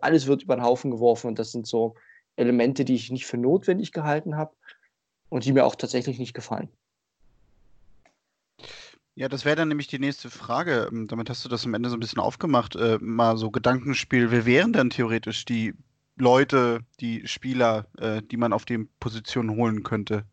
alles 0.00 0.26
wird 0.26 0.42
über 0.42 0.56
den 0.56 0.64
Haufen 0.64 0.90
geworfen 0.90 1.28
und 1.28 1.38
das 1.38 1.52
sind 1.52 1.66
so 1.66 1.94
Elemente, 2.36 2.84
die 2.84 2.94
ich 2.94 3.10
nicht 3.10 3.26
für 3.26 3.38
notwendig 3.38 3.92
gehalten 3.92 4.36
habe 4.36 4.54
und 5.30 5.44
die 5.44 5.52
mir 5.52 5.64
auch 5.64 5.74
tatsächlich 5.74 6.18
nicht 6.18 6.34
gefallen. 6.34 6.68
Ja, 9.14 9.28
das 9.28 9.44
wäre 9.44 9.56
dann 9.56 9.68
nämlich 9.68 9.88
die 9.88 9.98
nächste 9.98 10.30
Frage. 10.30 10.88
Ähm, 10.90 11.06
damit 11.06 11.28
hast 11.28 11.44
du 11.44 11.48
das 11.48 11.66
am 11.66 11.74
Ende 11.74 11.90
so 11.90 11.96
ein 11.96 12.00
bisschen 12.00 12.20
aufgemacht. 12.20 12.76
Äh, 12.76 12.98
mal 13.00 13.36
so 13.36 13.50
Gedankenspiel. 13.50 14.30
Wer 14.30 14.46
wären 14.46 14.72
dann 14.72 14.90
theoretisch 14.90 15.44
die 15.44 15.74
Leute, 16.16 16.80
die 17.00 17.26
Spieler, 17.26 17.86
äh, 17.98 18.22
die 18.22 18.36
man 18.38 18.52
auf 18.52 18.64
die 18.64 18.88
Position 19.00 19.56
holen 19.56 19.82
könnte? 19.82 20.24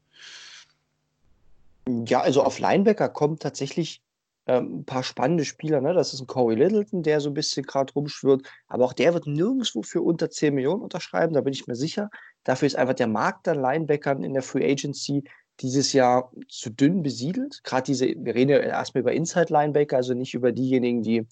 Ja, 2.05 2.21
also 2.21 2.43
auf 2.43 2.59
Linebacker 2.59 3.09
kommen 3.09 3.39
tatsächlich 3.39 4.01
ähm, 4.49 4.79
ein 4.79 4.85
paar 4.85 5.03
spannende 5.03 5.43
Spieler. 5.43 5.81
Ne? 5.81 5.93
Das 5.93 6.13
ist 6.13 6.21
ein 6.21 6.27
Corey 6.27 6.55
Littleton, 6.55 7.03
der 7.03 7.19
so 7.19 7.29
ein 7.29 7.33
bisschen 7.33 7.65
gerade 7.65 7.93
rumschwirrt. 7.93 8.47
Aber 8.67 8.85
auch 8.85 8.93
der 8.93 9.13
wird 9.13 9.27
nirgendwo 9.27 9.83
für 9.83 10.01
unter 10.01 10.29
10 10.29 10.55
Millionen 10.55 10.81
unterschreiben, 10.81 11.33
da 11.33 11.41
bin 11.41 11.53
ich 11.53 11.67
mir 11.67 11.75
sicher. 11.75 12.09
Dafür 12.45 12.67
ist 12.67 12.75
einfach 12.75 12.93
der 12.95 13.07
Markt 13.07 13.47
an 13.47 13.59
Linebackern 13.59 14.23
in 14.23 14.33
der 14.33 14.41
Free 14.41 14.71
Agency 14.71 15.23
dieses 15.61 15.93
Jahr 15.93 16.31
zu 16.47 16.69
dünn 16.69 17.03
besiedelt. 17.03 17.63
Gerade 17.63 17.83
diese, 17.83 18.07
wir 18.07 18.35
reden 18.35 18.51
ja 18.51 18.59
erstmal 18.59 19.01
über 19.01 19.13
Inside-Linebacker, 19.13 19.97
also 19.97 20.13
nicht 20.13 20.33
über 20.33 20.51
diejenigen, 20.51 21.01
die, 21.01 21.27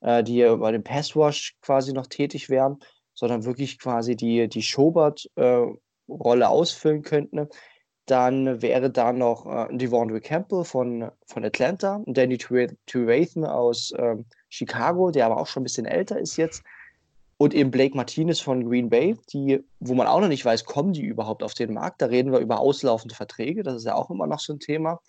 äh, 0.00 0.22
die 0.22 0.44
bei 0.58 0.72
dem 0.72 0.82
Passwash 0.82 1.56
quasi 1.60 1.92
noch 1.92 2.06
tätig 2.06 2.48
wären, 2.48 2.78
sondern 3.14 3.44
wirklich 3.44 3.78
quasi 3.78 4.16
die, 4.16 4.48
die 4.48 4.62
Schobert-Rolle 4.62 6.44
äh, 6.44 6.48
ausfüllen 6.48 7.02
könnten. 7.02 7.48
Dann 8.06 8.60
wäre 8.60 8.90
da 8.90 9.12
noch 9.12 9.46
äh, 9.46 9.76
Devondre 9.76 10.20
Campbell 10.20 10.64
von, 10.64 11.10
von 11.26 11.44
Atlanta, 11.44 12.02
Danny 12.06 12.38
Trevathan 12.38 13.44
aus 13.44 13.92
äh, 13.92 14.16
Chicago, 14.48 15.10
der 15.10 15.26
aber 15.26 15.38
auch 15.38 15.46
schon 15.46 15.62
ein 15.62 15.64
bisschen 15.64 15.86
älter 15.86 16.18
ist 16.18 16.36
jetzt 16.36 16.62
und 17.40 17.54
eben 17.54 17.70
Blake 17.70 17.96
Martinez 17.96 18.38
von 18.38 18.68
Green 18.68 18.90
Bay, 18.90 19.16
die, 19.32 19.64
wo 19.78 19.94
man 19.94 20.06
auch 20.06 20.20
noch 20.20 20.28
nicht 20.28 20.44
weiß, 20.44 20.66
kommen 20.66 20.92
die 20.92 21.00
überhaupt 21.00 21.42
auf 21.42 21.54
den 21.54 21.72
Markt. 21.72 22.02
Da 22.02 22.06
reden 22.06 22.32
wir 22.32 22.38
über 22.38 22.60
auslaufende 22.60 23.14
Verträge, 23.14 23.62
das 23.62 23.76
ist 23.76 23.86
ja 23.86 23.94
auch 23.94 24.10
immer 24.10 24.26
noch 24.26 24.40
so 24.40 24.52
ein 24.52 24.58
Thema. 24.58 25.00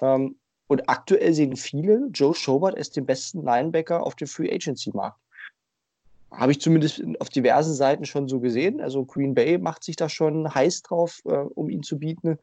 Ähm, 0.00 0.38
und 0.68 0.88
aktuell 0.88 1.34
sehen 1.34 1.56
viele 1.56 2.10
Joe 2.12 2.32
Schobert 2.32 2.76
als 2.76 2.90
den 2.90 3.06
besten 3.06 3.42
Linebacker 3.42 4.06
auf 4.06 4.14
dem 4.14 4.28
Free 4.28 4.54
Agency 4.54 4.92
Markt. 4.94 5.18
habe 6.30 6.52
ich 6.52 6.60
zumindest 6.60 7.02
auf 7.18 7.28
diversen 7.28 7.74
Seiten 7.74 8.04
schon 8.04 8.28
so 8.28 8.38
gesehen. 8.38 8.80
Also 8.80 9.04
Green 9.04 9.34
Bay 9.34 9.58
macht 9.58 9.82
sich 9.82 9.96
da 9.96 10.08
schon 10.08 10.54
heiß 10.54 10.82
drauf, 10.82 11.22
äh, 11.24 11.30
um 11.32 11.68
ihn 11.68 11.82
zu 11.82 11.98
bieten. 11.98 12.38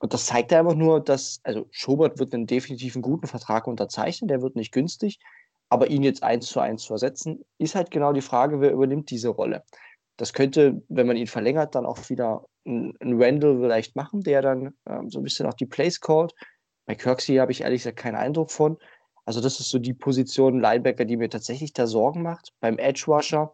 Und 0.00 0.12
das 0.12 0.26
zeigt 0.26 0.52
einfach 0.52 0.74
nur, 0.74 1.00
dass, 1.00 1.40
also 1.44 1.66
Schobert 1.70 2.18
wird 2.18 2.34
einen 2.34 2.46
definitiv 2.46 2.94
einen 2.94 3.02
guten 3.02 3.26
Vertrag 3.26 3.66
unterzeichnen, 3.66 4.28
der 4.28 4.42
wird 4.42 4.54
nicht 4.54 4.70
günstig, 4.72 5.18
aber 5.68 5.88
ihn 5.88 6.02
jetzt 6.02 6.22
eins 6.22 6.46
zu 6.46 6.60
eins 6.60 6.82
zu 6.82 6.92
ersetzen, 6.92 7.44
ist 7.58 7.74
halt 7.74 7.90
genau 7.90 8.12
die 8.12 8.20
Frage, 8.20 8.60
wer 8.60 8.72
übernimmt 8.72 9.10
diese 9.10 9.28
Rolle. 9.28 9.64
Das 10.16 10.32
könnte, 10.32 10.82
wenn 10.88 11.06
man 11.06 11.16
ihn 11.16 11.26
verlängert, 11.26 11.74
dann 11.74 11.86
auch 11.86 12.08
wieder 12.08 12.44
ein, 12.66 12.94
ein 13.00 13.20
Randall 13.20 13.58
vielleicht 13.58 13.96
machen, 13.96 14.22
der 14.22 14.42
dann 14.42 14.74
ähm, 14.88 15.10
so 15.10 15.18
ein 15.18 15.24
bisschen 15.24 15.46
auch 15.46 15.54
die 15.54 15.66
Plays 15.66 16.00
callt. 16.00 16.34
Bei 16.86 16.94
Kirksey 16.94 17.36
habe 17.36 17.52
ich 17.52 17.62
ehrlich 17.62 17.80
gesagt 17.80 17.98
keinen 17.98 18.16
Eindruck 18.16 18.50
von. 18.50 18.78
Also 19.24 19.40
das 19.40 19.58
ist 19.58 19.70
so 19.70 19.78
die 19.78 19.94
Position 19.94 20.60
Linebacker, 20.60 21.04
die 21.04 21.16
mir 21.16 21.30
tatsächlich 21.30 21.72
da 21.72 21.86
Sorgen 21.86 22.22
macht. 22.22 22.52
Beim 22.60 22.78
Edge 22.78 23.04
Rusher, 23.08 23.52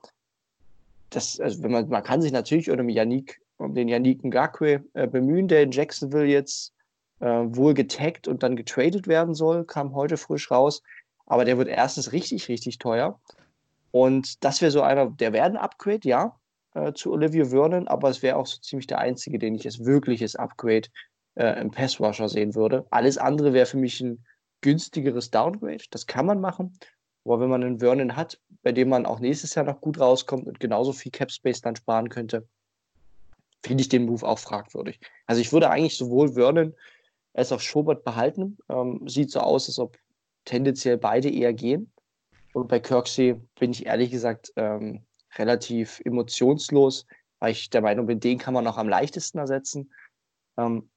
also 1.14 1.68
man, 1.68 1.88
man 1.88 2.02
kann 2.02 2.22
sich 2.22 2.32
natürlich 2.32 2.70
um 2.70 2.88
Yannick, 2.88 3.40
um 3.56 3.74
den 3.74 3.88
Yannick 3.88 4.24
Ngakwe 4.24 4.84
äh, 4.94 5.06
bemühen, 5.06 5.48
der 5.48 5.62
in 5.62 5.70
Jacksonville 5.70 6.26
jetzt 6.26 6.72
äh, 7.20 7.26
wohl 7.26 7.74
getaggt 7.74 8.26
und 8.28 8.42
dann 8.42 8.56
getradet 8.56 9.06
werden 9.06 9.34
soll, 9.34 9.64
kam 9.64 9.94
heute 9.94 10.16
frisch 10.16 10.50
raus. 10.50 10.82
Aber 11.30 11.44
der 11.44 11.58
wird 11.58 11.68
erstens 11.68 12.10
richtig, 12.10 12.48
richtig 12.48 12.78
teuer. 12.78 13.20
Und 13.92 14.42
das 14.44 14.60
wäre 14.60 14.72
so 14.72 14.82
einer, 14.82 15.10
der 15.10 15.32
wäre 15.32 15.46
ein 15.46 15.56
Upgrade, 15.56 16.08
ja, 16.08 16.36
äh, 16.74 16.92
zu 16.92 17.12
Olivia 17.12 17.44
Vernon, 17.44 17.86
aber 17.86 18.10
es 18.10 18.20
wäre 18.20 18.36
auch 18.36 18.46
so 18.46 18.58
ziemlich 18.60 18.88
der 18.88 18.98
einzige, 18.98 19.38
den 19.38 19.54
ich 19.54 19.64
als 19.64 19.84
wirkliches 19.84 20.34
Upgrade 20.34 20.88
äh, 21.36 21.60
im 21.60 21.70
Pass 21.70 22.00
Rusher 22.00 22.28
sehen 22.28 22.56
würde. 22.56 22.84
Alles 22.90 23.16
andere 23.16 23.52
wäre 23.52 23.66
für 23.66 23.76
mich 23.76 24.00
ein 24.00 24.24
günstigeres 24.60 25.30
Downgrade. 25.30 25.84
Das 25.90 26.08
kann 26.08 26.26
man 26.26 26.40
machen. 26.40 26.76
Aber 27.24 27.38
wenn 27.38 27.48
man 27.48 27.62
einen 27.62 27.78
Vernon 27.78 28.16
hat, 28.16 28.40
bei 28.64 28.72
dem 28.72 28.88
man 28.88 29.06
auch 29.06 29.20
nächstes 29.20 29.54
Jahr 29.54 29.64
noch 29.64 29.80
gut 29.80 30.00
rauskommt 30.00 30.48
und 30.48 30.58
genauso 30.58 30.92
viel 30.92 31.12
Cap 31.12 31.30
Space 31.30 31.60
dann 31.60 31.76
sparen 31.76 32.08
könnte, 32.08 32.48
finde 33.62 33.82
ich 33.82 33.88
den 33.88 34.06
Move 34.06 34.26
auch 34.26 34.40
fragwürdig. 34.40 34.98
Also 35.26 35.40
ich 35.40 35.52
würde 35.52 35.70
eigentlich 35.70 35.96
sowohl 35.96 36.32
Vernon 36.32 36.74
als 37.34 37.52
auch 37.52 37.60
Schobert 37.60 38.02
behalten. 38.02 38.58
Ähm, 38.68 39.06
sieht 39.06 39.30
so 39.30 39.38
aus, 39.38 39.68
als 39.68 39.78
ob 39.78 39.96
tendenziell 40.50 40.98
beide 40.98 41.30
eher 41.30 41.52
gehen. 41.52 41.92
Und 42.52 42.68
bei 42.68 42.80
Kirksey 42.80 43.34
bin 43.58 43.70
ich 43.70 43.86
ehrlich 43.86 44.10
gesagt 44.10 44.52
ähm, 44.56 45.04
relativ 45.38 46.00
emotionslos, 46.04 47.06
weil 47.38 47.52
ich 47.52 47.70
der 47.70 47.82
Meinung 47.82 48.06
bin, 48.06 48.18
den 48.18 48.38
kann 48.38 48.54
man 48.54 48.64
noch 48.64 48.76
am 48.76 48.88
leichtesten 48.88 49.38
ersetzen. 49.38 49.92
Ähm, 50.56 50.90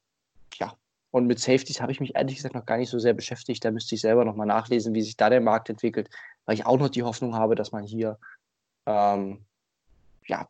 ja, 0.56 0.74
und 1.12 1.28
mit 1.28 1.40
Safeties 1.40 1.80
habe 1.80 1.92
ich 1.92 2.00
mich 2.00 2.16
ehrlich 2.16 2.38
gesagt 2.38 2.56
noch 2.56 2.66
gar 2.66 2.78
nicht 2.78 2.90
so 2.90 2.98
sehr 2.98 3.14
beschäftigt. 3.14 3.64
Da 3.64 3.70
müsste 3.70 3.94
ich 3.94 4.02
selber 4.02 4.26
noch 4.26 4.36
mal 4.36 4.48
nachlesen, 4.48 4.96
wie 4.96 5.04
sich 5.04 5.16
da 5.16 5.30
der 5.30 5.42
Markt 5.42 5.70
entwickelt, 5.70 6.10
weil 6.46 6.56
ich 6.56 6.66
auch 6.66 6.80
noch 6.80 6.90
die 6.90 7.04
Hoffnung 7.04 7.36
habe, 7.36 7.54
dass 7.54 7.72
man 7.72 7.84
hier 7.84 8.18
ähm, 8.88 9.46
ja, 10.26 10.50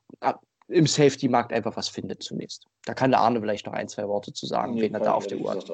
im 0.70 0.88
Safety-Markt 0.88 1.52
einfach 1.52 1.76
was 1.76 1.90
findet 1.90 2.24
zunächst. 2.24 2.68
Da 2.86 2.94
kann 2.94 3.12
der 3.12 3.20
Arne 3.20 3.42
vielleicht 3.42 3.66
noch 3.66 3.74
ein, 3.74 3.90
zwei 3.90 4.08
Worte 4.08 4.32
zu 4.32 4.46
sagen, 4.46 4.76
nee, 4.76 4.84
wen 4.84 4.94
er 4.94 5.02
da 5.02 5.14
auf 5.14 5.28
der 5.28 5.40
Uhr 5.40 5.52
hat. 5.52 5.70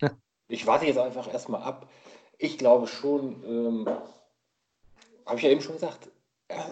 Ich 0.48 0.64
warte 0.64 0.86
jetzt 0.86 0.98
einfach 0.98 1.26
erstmal 1.32 1.60
ab. 1.60 1.88
Ich 2.38 2.58
glaube 2.58 2.86
schon, 2.86 3.42
ähm, 3.44 3.86
habe 5.24 5.36
ich 5.36 5.42
ja 5.42 5.50
eben 5.50 5.60
schon 5.60 5.74
gesagt, 5.74 6.08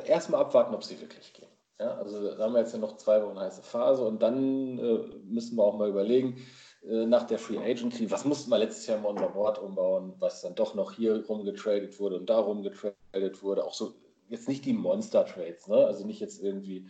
erstmal 0.06 0.40
abwarten, 0.40 0.74
ob 0.74 0.84
sie 0.84 1.00
wirklich 1.00 1.32
gehen. 1.32 1.48
Ja, 1.80 1.96
also 1.96 2.30
da 2.36 2.44
haben 2.44 2.52
wir 2.52 2.60
jetzt 2.60 2.72
ja 2.72 2.78
noch 2.78 2.96
zwei 2.96 3.22
Wochen 3.22 3.38
heiße 3.38 3.62
Phase 3.62 4.04
und 4.04 4.22
dann 4.22 4.78
äh, 4.78 4.98
müssen 5.24 5.56
wir 5.56 5.64
auch 5.64 5.76
mal 5.76 5.88
überlegen, 5.88 6.40
äh, 6.88 7.06
nach 7.06 7.24
der 7.24 7.38
Free 7.38 7.58
Agency, 7.58 8.10
was 8.10 8.24
mussten 8.24 8.50
wir 8.50 8.58
letztes 8.58 8.86
Jahr 8.86 9.00
mal 9.00 9.08
unser 9.08 9.28
Board 9.28 9.58
umbauen, 9.58 10.14
was 10.18 10.42
dann 10.42 10.54
doch 10.54 10.74
noch 10.74 10.92
hier 10.92 11.24
rumgetradet 11.26 11.98
wurde 11.98 12.16
und 12.16 12.30
da 12.30 12.38
rumgetradet 12.38 13.42
wurde. 13.42 13.64
Auch 13.64 13.74
so, 13.74 13.94
jetzt 14.28 14.48
nicht 14.48 14.64
die 14.64 14.72
Monster-Trades, 14.72 15.68
ne? 15.68 15.86
also 15.86 16.06
nicht 16.06 16.20
jetzt 16.20 16.40
irgendwie, 16.40 16.88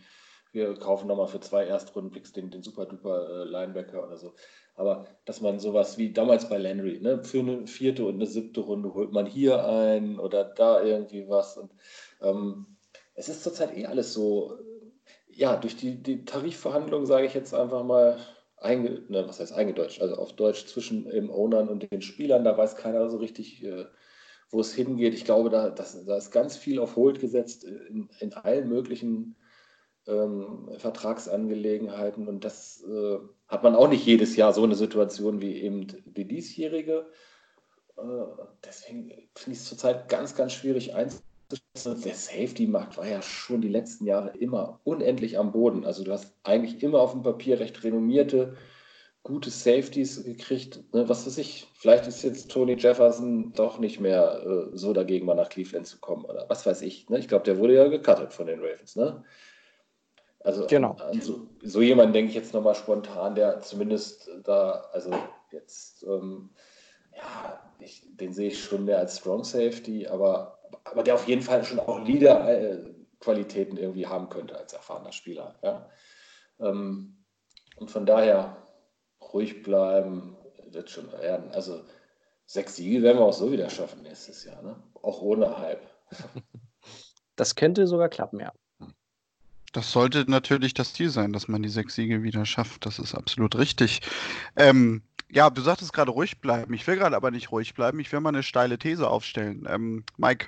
wir 0.51 0.75
kaufen 0.75 1.07
nochmal 1.07 1.27
für 1.27 1.39
zwei 1.39 1.65
Erstrundenpicks 1.65 2.33
den, 2.33 2.51
den 2.51 2.61
super-duper 2.61 3.29
äh, 3.29 3.43
Linebacker 3.45 4.03
oder 4.03 4.17
so. 4.17 4.35
Aber 4.75 5.05
dass 5.23 5.41
man 5.41 5.59
sowas 5.59 5.97
wie 5.97 6.11
damals 6.11 6.49
bei 6.49 6.57
Landry, 6.57 6.99
ne, 6.99 7.23
für 7.23 7.39
eine 7.39 7.65
vierte 7.65 8.05
und 8.05 8.15
eine 8.15 8.25
siebte 8.25 8.61
Runde 8.61 8.93
holt 8.93 9.11
man 9.11 9.25
hier 9.25 9.65
ein 9.65 10.19
oder 10.19 10.43
da 10.43 10.83
irgendwie 10.83 11.27
was. 11.29 11.57
Und 11.57 11.71
ähm, 12.21 12.65
es 13.13 13.29
ist 13.29 13.43
zurzeit 13.43 13.75
eh 13.75 13.85
alles 13.85 14.13
so, 14.13 14.57
ja, 15.29 15.55
durch 15.55 15.77
die, 15.77 16.01
die 16.01 16.25
Tarifverhandlungen, 16.25 17.05
sage 17.05 17.25
ich 17.25 17.33
jetzt 17.33 17.53
einfach 17.53 17.83
mal, 17.83 18.17
einge, 18.57 19.03
ne, 19.09 19.27
was 19.27 19.39
heißt 19.39 19.53
eingedeutscht, 19.53 20.01
also 20.01 20.15
auf 20.15 20.33
Deutsch 20.33 20.65
zwischen 20.65 21.05
den 21.09 21.29
Ownern 21.29 21.69
und 21.69 21.89
den 21.91 22.01
Spielern, 22.01 22.43
da 22.43 22.57
weiß 22.57 22.75
keiner 22.75 23.09
so 23.09 23.17
richtig, 23.17 23.63
äh, 23.63 23.85
wo 24.49 24.59
es 24.59 24.73
hingeht. 24.73 25.13
Ich 25.13 25.25
glaube, 25.25 25.49
da, 25.49 25.69
das, 25.69 26.05
da 26.05 26.17
ist 26.17 26.31
ganz 26.31 26.57
viel 26.57 26.79
auf 26.79 26.95
Hold 26.95 27.19
gesetzt 27.19 27.63
in, 27.63 28.09
in 28.19 28.33
allen 28.33 28.69
möglichen 28.69 29.35
ähm, 30.07 30.69
Vertragsangelegenheiten 30.77 32.27
und 32.27 32.43
das 32.43 32.83
äh, 32.83 33.17
hat 33.47 33.63
man 33.63 33.75
auch 33.75 33.89
nicht 33.89 34.05
jedes 34.05 34.35
Jahr 34.35 34.53
so 34.53 34.63
eine 34.63 34.75
Situation 34.75 35.41
wie 35.41 35.61
eben 35.61 35.87
die 36.05 36.27
diesjährige. 36.27 37.07
Äh, 37.97 38.01
deswegen 38.63 39.09
finde 39.35 39.51
ich 39.51 39.59
es 39.59 39.65
zurzeit 39.65 40.09
ganz, 40.09 40.35
ganz 40.35 40.53
schwierig 40.53 40.93
einzuschätzen 40.93 41.23
der 41.83 42.15
Safety-Markt 42.15 42.97
war 42.97 43.07
ja 43.07 43.21
schon 43.21 43.61
die 43.61 43.69
letzten 43.69 44.05
Jahre 44.05 44.35
immer 44.37 44.79
unendlich 44.83 45.37
am 45.37 45.51
Boden. 45.51 45.85
Also 45.85 46.03
du 46.03 46.11
hast 46.11 46.33
eigentlich 46.43 46.81
immer 46.81 46.99
auf 46.99 47.11
dem 47.11 47.21
Papier 47.21 47.59
recht 47.59 47.83
renommierte, 47.83 48.55
gute 49.23 49.49
Safeties 49.49 50.23
gekriegt. 50.23 50.83
Ne, 50.93 51.07
was 51.09 51.25
weiß 51.25 51.37
ich, 51.37 51.67
vielleicht 51.75 52.07
ist 52.07 52.23
jetzt 52.23 52.49
Tony 52.51 52.75
Jefferson 52.75 53.53
doch 53.53 53.79
nicht 53.79 53.99
mehr 53.99 54.43
äh, 54.45 54.77
so 54.77 54.93
dagegen, 54.93 55.25
mal 55.25 55.35
nach 55.35 55.49
Cleveland 55.49 55.85
zu 55.87 55.99
kommen 55.99 56.25
oder 56.25 56.45
was 56.49 56.65
weiß 56.65 56.81
ich. 56.81 57.09
Ne? 57.09 57.19
Ich 57.19 57.27
glaube, 57.27 57.45
der 57.45 57.57
wurde 57.57 57.75
ja 57.75 57.87
gecuttet 57.87 58.33
von 58.33 58.47
den 58.47 58.59
Ravens. 58.59 58.95
Ne? 58.95 59.23
Also 60.45 60.67
genau. 60.67 60.91
an, 60.91 61.01
an 61.01 61.21
so, 61.21 61.47
so 61.63 61.81
jemanden 61.81 62.13
denke 62.13 62.29
ich 62.29 62.35
jetzt 62.35 62.53
nochmal 62.53 62.75
spontan, 62.75 63.35
der 63.35 63.61
zumindest 63.61 64.29
da, 64.43 64.85
also 64.93 65.11
jetzt, 65.51 66.03
ähm, 66.03 66.51
ja, 67.15 67.59
ich, 67.79 68.03
den 68.15 68.33
sehe 68.33 68.49
ich 68.49 68.63
schon 68.63 68.85
mehr 68.85 68.99
als 68.99 69.17
Strong 69.17 69.43
Safety, 69.43 70.07
aber 70.07 70.55
aber 70.83 71.03
der 71.03 71.15
auf 71.15 71.27
jeden 71.27 71.41
Fall 71.41 71.63
schon 71.63 71.79
auch 71.79 71.99
Leader-Qualitäten 71.99 73.77
irgendwie 73.77 74.07
haben 74.07 74.29
könnte 74.29 74.57
als 74.57 74.73
erfahrener 74.73 75.11
Spieler. 75.11 75.55
Ja? 75.61 75.89
Ähm, 76.59 77.25
und 77.77 77.91
von 77.91 78.05
daher 78.05 78.57
ruhig 79.33 79.63
bleiben, 79.63 80.37
wird 80.67 80.89
schon 80.89 81.11
werden. 81.11 81.51
Also 81.51 81.83
sechs 82.45 82.75
Siege 82.75 83.01
werden 83.01 83.17
wir 83.17 83.25
auch 83.25 83.33
so 83.33 83.51
wieder 83.51 83.69
schaffen 83.69 84.03
nächstes 84.03 84.43
Jahr, 84.45 84.61
ne? 84.61 84.75
auch 85.01 85.21
ohne 85.21 85.57
Hype. 85.57 85.85
Das 87.37 87.55
könnte 87.55 87.85
sogar 87.85 88.07
klappen, 88.07 88.39
ja. 88.39 88.53
Das 89.75 89.91
sollte 89.91 90.23
natürlich 90.31 90.73
das 90.73 90.93
Ziel 90.93 91.09
sein, 91.09 91.33
dass 91.33 91.49
man 91.49 91.61
die 91.61 91.67
sechs 91.67 91.95
Siege 91.95 92.23
wieder 92.23 92.45
schafft. 92.45 92.85
Das 92.85 92.97
ist 92.97 93.13
absolut 93.13 93.57
richtig. 93.57 93.99
Ähm, 94.55 95.01
ja, 95.29 95.49
du 95.49 95.61
sagtest 95.61 95.91
gerade 95.91 96.11
ruhig 96.11 96.39
bleiben. 96.39 96.73
Ich 96.73 96.87
will 96.87 96.95
gerade 96.95 97.15
aber 97.15 97.29
nicht 97.29 97.51
ruhig 97.51 97.73
bleiben. 97.73 97.99
Ich 97.99 98.09
will 98.13 98.21
mal 98.21 98.29
eine 98.29 98.41
steile 98.41 98.79
These 98.79 99.09
aufstellen. 99.09 99.67
Ähm, 99.69 100.05
Mike, 100.15 100.47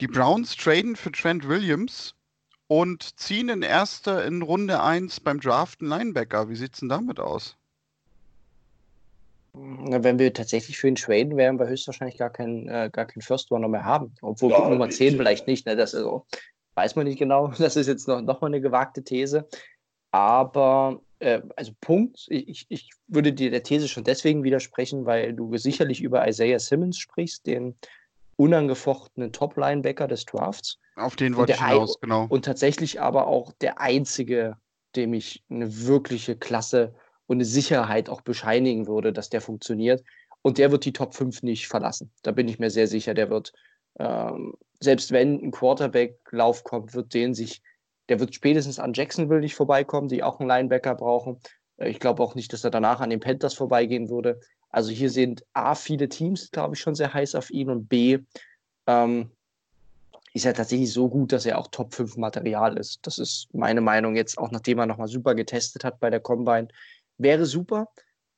die 0.00 0.06
Browns 0.06 0.54
traden 0.54 0.94
für 0.94 1.10
Trent 1.10 1.48
Williams 1.48 2.14
und 2.68 3.18
ziehen 3.18 3.48
in 3.48 3.62
erster 3.62 4.24
in 4.24 4.40
Runde 4.40 4.80
1 4.80 5.18
beim 5.18 5.40
Draften 5.40 5.88
Linebacker. 5.88 6.48
Wie 6.48 6.54
sieht 6.54 6.74
es 6.74 6.80
denn 6.80 6.88
damit 6.88 7.18
aus? 7.18 7.56
Na, 9.52 10.04
wenn 10.04 10.20
wir 10.20 10.32
tatsächlich 10.32 10.78
für 10.78 10.86
ihn 10.86 10.94
traden, 10.94 11.36
werden 11.36 11.58
wir 11.58 11.66
höchstwahrscheinlich 11.66 12.18
gar 12.18 12.30
keinen 12.30 12.68
äh, 12.68 12.88
gar 12.92 13.06
keinen 13.06 13.22
First 13.22 13.50
Runner 13.50 13.68
mehr 13.68 13.84
haben. 13.84 14.14
Obwohl 14.22 14.52
ja, 14.52 14.68
Nummer 14.68 14.90
10 14.90 15.16
vielleicht 15.16 15.48
nicht. 15.48 15.66
Ne? 15.66 15.74
Das 15.74 15.92
ist, 15.92 16.04
weiß 16.74 16.96
man 16.96 17.06
nicht 17.06 17.18
genau. 17.18 17.48
Das 17.58 17.76
ist 17.76 17.86
jetzt 17.86 18.08
noch, 18.08 18.20
noch 18.20 18.40
mal 18.40 18.48
eine 18.48 18.60
gewagte 18.60 19.02
These. 19.02 19.48
Aber 20.10 21.00
äh, 21.18 21.42
also 21.56 21.72
Punkt, 21.80 22.26
ich, 22.28 22.66
ich 22.68 22.90
würde 23.08 23.32
dir 23.32 23.50
der 23.50 23.62
These 23.62 23.88
schon 23.88 24.04
deswegen 24.04 24.44
widersprechen, 24.44 25.06
weil 25.06 25.32
du 25.32 25.56
sicherlich 25.56 26.02
über 26.02 26.26
Isaiah 26.28 26.60
Simmons 26.60 26.98
sprichst, 26.98 27.46
den 27.46 27.76
unangefochtenen 28.36 29.32
Top-Linebacker 29.32 30.08
des 30.08 30.24
Drafts. 30.24 30.78
Auf 30.96 31.16
den 31.16 31.36
wollte 31.36 31.52
ich 31.52 31.64
hinaus, 31.64 32.00
genau. 32.00 32.26
Und 32.28 32.44
tatsächlich 32.44 33.00
aber 33.00 33.26
auch 33.26 33.52
der 33.60 33.80
einzige, 33.80 34.56
dem 34.96 35.14
ich 35.14 35.44
eine 35.50 35.86
wirkliche 35.86 36.36
Klasse 36.36 36.94
und 37.26 37.38
eine 37.38 37.44
Sicherheit 37.44 38.08
auch 38.08 38.20
bescheinigen 38.20 38.86
würde, 38.86 39.12
dass 39.12 39.30
der 39.30 39.40
funktioniert. 39.40 40.04
Und 40.42 40.58
der 40.58 40.70
wird 40.70 40.84
die 40.84 40.92
Top 40.92 41.14
5 41.14 41.42
nicht 41.42 41.68
verlassen. 41.68 42.12
Da 42.22 42.32
bin 42.32 42.48
ich 42.48 42.58
mir 42.58 42.70
sehr 42.70 42.86
sicher, 42.86 43.14
der 43.14 43.30
wird, 43.30 43.52
ähm, 43.98 44.54
selbst 44.84 45.10
wenn 45.10 45.42
ein 45.42 45.50
Quarterback-Lauf 45.50 46.64
kommt, 46.64 46.94
wird 46.94 47.14
den 47.14 47.34
sich 47.34 47.62
der 48.08 48.20
wird 48.20 48.34
spätestens 48.34 48.78
an 48.78 48.92
Jacksonville 48.92 49.40
nicht 49.40 49.54
vorbeikommen, 49.54 50.08
die 50.08 50.22
auch 50.22 50.40
einen 50.40 50.48
Linebacker 50.48 50.94
brauchen. 50.94 51.40
Äh, 51.78 51.90
ich 51.90 52.00
glaube 52.00 52.22
auch 52.22 52.34
nicht, 52.34 52.52
dass 52.52 52.64
er 52.64 52.70
danach 52.70 53.00
an 53.00 53.10
den 53.10 53.20
Panthers 53.20 53.54
vorbeigehen 53.54 54.08
würde. 54.08 54.40
Also 54.70 54.90
hier 54.90 55.10
sind 55.10 55.44
A, 55.52 55.74
viele 55.74 56.08
Teams, 56.08 56.50
glaube 56.50 56.74
ich, 56.74 56.80
schon 56.80 56.94
sehr 56.94 57.14
heiß 57.14 57.34
auf 57.34 57.50
ihn 57.50 57.70
und 57.70 57.88
B, 57.88 58.18
ähm, 58.86 59.30
ist 60.32 60.44
er 60.44 60.54
tatsächlich 60.54 60.92
so 60.92 61.08
gut, 61.08 61.32
dass 61.32 61.46
er 61.46 61.58
auch 61.58 61.68
Top 61.68 61.94
5 61.94 62.16
Material 62.16 62.76
ist. 62.76 63.06
Das 63.06 63.18
ist 63.18 63.48
meine 63.54 63.80
Meinung 63.80 64.16
jetzt, 64.16 64.36
auch 64.36 64.50
nachdem 64.50 64.80
er 64.80 64.86
nochmal 64.86 65.06
super 65.06 65.34
getestet 65.36 65.84
hat 65.84 66.00
bei 66.00 66.10
der 66.10 66.18
Combine. 66.18 66.68
Wäre 67.18 67.46
super, 67.46 67.88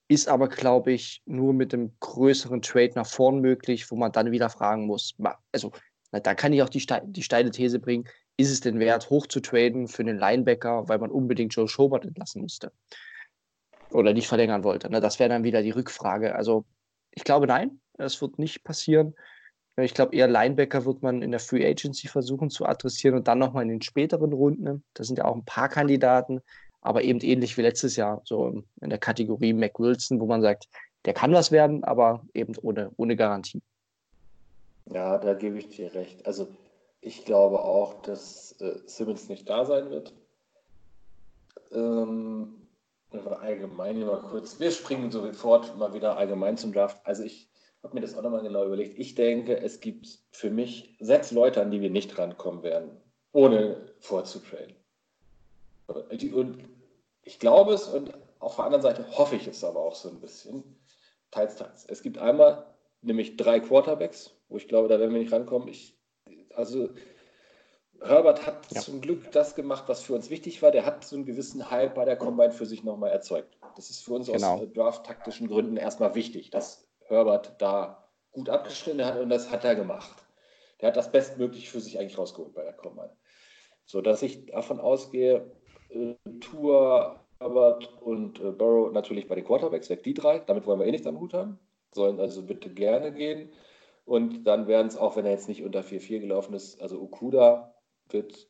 ist 0.07 0.29
aber, 0.29 0.49
glaube 0.49 0.93
ich, 0.93 1.23
nur 1.25 1.55
mit 1.55 1.73
einem 1.73 1.97
größeren 2.00 2.61
Trade 2.61 2.93
nach 2.97 3.07
vorn 3.07 3.41
möglich, 3.41 3.91
wo 3.91 3.97
man 3.97 4.12
dann 4.12 4.31
wieder 4.31 4.50
fragen 4.50 4.87
muss. 4.87 5.17
Also 5.53 5.73
Na, 6.16 6.20
da 6.20 6.35
kann 6.35 6.54
ich 6.54 6.62
auch 6.62 6.70
die, 6.70 6.80
Ste 6.80 7.02
die 7.04 7.23
steile 7.23 7.50
These 7.50 7.78
bringen, 7.78 8.08
ist 8.38 8.50
es 8.50 8.61
denn 8.61 8.78
wert, 8.78 9.11
hoch 9.11 9.26
zu 9.26 9.40
traden 9.40 9.87
für 9.87 10.02
einen 10.02 10.18
Linebacker, 10.18 10.88
weil 10.88 10.99
man 10.99 11.11
unbedingt 11.11 11.54
Joe 11.54 11.68
Schobert 11.68 12.06
entlassen 12.06 12.40
musste? 12.40 12.73
Oder 13.90 14.14
nicht 14.14 14.26
verlängern 14.26 14.64
wollte. 14.64 14.88
Na, 14.90 15.00
das 15.00 15.18
wäre 15.18 15.28
dann 15.28 15.44
wieder 15.44 15.62
die 15.62 15.73
Rückfrage. 15.73 16.35
Also 16.35 16.64
ich 17.11 17.23
glaube, 17.23 17.46
nein, 17.46 17.80
das 17.99 18.20
wird 18.23 18.38
nicht 18.38 18.64
passieren. 18.64 19.14
Ich 19.78 19.92
glaube, 19.92 20.16
eher 20.16 20.26
Linebacker 20.26 20.87
wird 20.87 21.02
man 21.02 21.20
in 21.20 21.32
der 21.32 21.40
Free 21.40 21.66
Agency 21.66 22.08
versuchen 22.08 22.49
zu 22.49 22.64
adressieren 22.64 23.16
und 23.16 23.28
dann 23.28 23.38
nochmal 23.38 23.64
in 23.64 23.68
den 23.68 23.82
späteren 23.82 24.32
Runden. 24.32 24.85
Da 24.94 25.04
sind 25.04 25.18
ja 25.18 25.26
auch 25.26 25.37
ein 25.37 25.44
paar 25.44 25.68
Kandidaten, 25.68 26.40
aber 26.80 27.02
eben 27.02 27.20
ähnlich 27.20 27.58
wie 27.58 27.62
letztes 27.62 27.96
Jahr, 27.96 28.23
so 28.25 28.62
in 28.80 28.88
der 28.88 28.99
Kategorie 28.99 29.52
Mac 29.52 29.78
Wilson, 29.78 30.18
wo 30.18 30.25
man 30.25 30.40
sagt, 30.40 30.66
der 31.04 31.12
kann 31.12 31.35
was 31.35 31.52
werden, 31.52 31.85
aber 31.85 32.25
eben 32.32 32.54
ohne, 32.62 32.90
ohne 32.96 33.16
Garantie. 33.16 33.61
Ja, 34.87 35.19
da 35.19 35.35
gebe 35.35 35.59
ich 35.59 35.69
dir 35.69 35.95
recht. 35.95 36.26
Also 36.26 36.49
ich 37.00 37.25
glaube 37.25 37.62
auch, 37.62 38.02
dass 38.02 38.52
äh, 38.61 38.81
Simmons 38.87 39.28
nicht 39.28 39.49
da 39.49 39.64
sein 39.64 39.90
wird. 39.90 40.14
Ähm, 41.73 42.66
allgemein 43.12 44.00
mal 44.00 44.21
kurz. 44.21 44.61
Wir 44.61 44.71
springen 44.71 45.11
sofort 45.11 45.76
mal 45.76 45.95
wieder 45.95 46.16
allgemein 46.16 46.57
zum 46.57 46.73
Draft. 46.73 47.00
Also 47.05 47.23
ich 47.23 47.49
habe 47.83 47.95
mir 47.95 48.00
das 48.00 48.16
auch 48.16 48.23
nochmal 48.23 48.43
genau 48.43 48.64
überlegt. 48.64 48.99
Ich 48.99 49.14
denke, 49.14 49.59
es 49.59 49.81
gibt 49.81 50.19
für 50.31 50.50
mich 50.50 50.97
sechs 51.00 51.31
Leute, 51.31 51.62
an 51.62 51.71
die 51.71 51.81
wir 51.81 51.90
nicht 51.90 52.19
rankommen 52.19 52.62
werden, 52.62 52.90
ohne 53.33 53.93
vorzutraden. 54.00 54.75
Und 55.87 56.66
ich 57.23 57.38
glaube 57.38 57.75
es 57.75 57.87
und 57.88 58.12
auf 58.40 58.57
der 58.57 58.64
anderen 58.64 58.83
Seite 58.83 59.07
hoffe 59.16 59.37
ich 59.37 59.47
es 59.47 59.64
aber 59.64 59.81
auch 59.81 59.95
so 59.95 60.09
ein 60.09 60.21
bisschen. 60.21 60.62
Teils, 61.31 61.57
teils. 61.57 61.85
Es 61.88 62.02
gibt 62.02 62.19
einmal 62.19 62.66
nämlich 63.06 63.36
drei 63.36 63.60
Quarterbacks, 63.60 64.34
wo 64.48 64.56
ich 64.56 64.68
glaube, 64.68 64.88
da 64.88 64.98
werden 64.98 65.12
wir 65.12 65.20
nicht 65.20 65.32
rankommen. 65.32 65.68
Ich, 65.68 65.96
also 66.54 66.90
Herbert 68.02 68.46
hat 68.46 68.70
ja. 68.72 68.80
zum 68.80 69.00
Glück 69.00 69.30
das 69.32 69.54
gemacht, 69.54 69.84
was 69.86 70.02
für 70.02 70.14
uns 70.14 70.30
wichtig 70.30 70.62
war. 70.62 70.70
Der 70.70 70.84
hat 70.84 71.04
so 71.04 71.16
einen 71.16 71.25
gewissen 71.25 71.70
Hype 71.70 71.94
bei 71.94 72.04
der 72.04 72.16
Combine 72.16 72.52
für 72.52 72.66
sich 72.66 72.84
nochmal 72.84 73.10
erzeugt. 73.10 73.56
Das 73.76 73.90
ist 73.90 74.04
für 74.04 74.14
uns 74.14 74.26
genau. 74.26 74.54
aus 74.54 74.72
draft-taktischen 74.72 75.48
Gründen 75.48 75.76
erstmal 75.76 76.14
wichtig, 76.14 76.50
dass 76.50 76.86
Herbert 77.06 77.54
da 77.58 78.08
gut 78.32 78.48
abgeschnitten 78.50 79.04
hat 79.04 79.18
und 79.18 79.30
das 79.30 79.50
hat 79.50 79.64
er 79.64 79.75
gemacht. 79.75 80.25
Der 80.80 80.88
hat 80.88 80.96
das 80.96 81.10
bestmöglich 81.10 81.70
für 81.70 81.80
sich 81.80 81.98
eigentlich 81.98 82.18
rausgeholt 82.18 82.54
bei 82.54 82.62
der 82.62 82.75
Combine. 82.75 83.16
So 83.86 84.02
dass 84.02 84.22
ich 84.22 84.46
davon 84.46 84.80
ausgehe, 84.80 85.50
äh, 85.88 86.14
Tour, 86.40 87.20
Herbert 87.38 88.02
und 88.02 88.40
äh, 88.40 88.50
Burrow 88.50 88.92
natürlich 88.92 89.28
bei 89.28 89.36
den 89.36 89.44
Quarterbacks 89.44 89.88
weg, 89.88 90.02
die 90.02 90.14
drei. 90.14 90.40
Damit 90.40 90.66
wollen 90.66 90.80
wir 90.80 90.86
eh 90.86 90.90
nichts 90.90 91.06
am 91.06 91.20
Hut 91.20 91.34
haben. 91.34 91.58
Sollen 91.93 92.21
also 92.21 92.43
bitte 92.43 92.71
gerne 92.71 93.12
gehen. 93.12 93.50
Und 94.05 94.45
dann 94.45 94.69
werden 94.69 94.87
es, 94.87 94.97
auch 94.97 95.16
wenn 95.16 95.26
er 95.26 95.33
jetzt 95.33 95.49
nicht 95.49 95.64
unter 95.64 95.81
4-4 95.81 96.21
gelaufen 96.21 96.55
ist, 96.55 96.81
also 96.81 97.00
Okuda 97.00 97.75
wird 98.09 98.49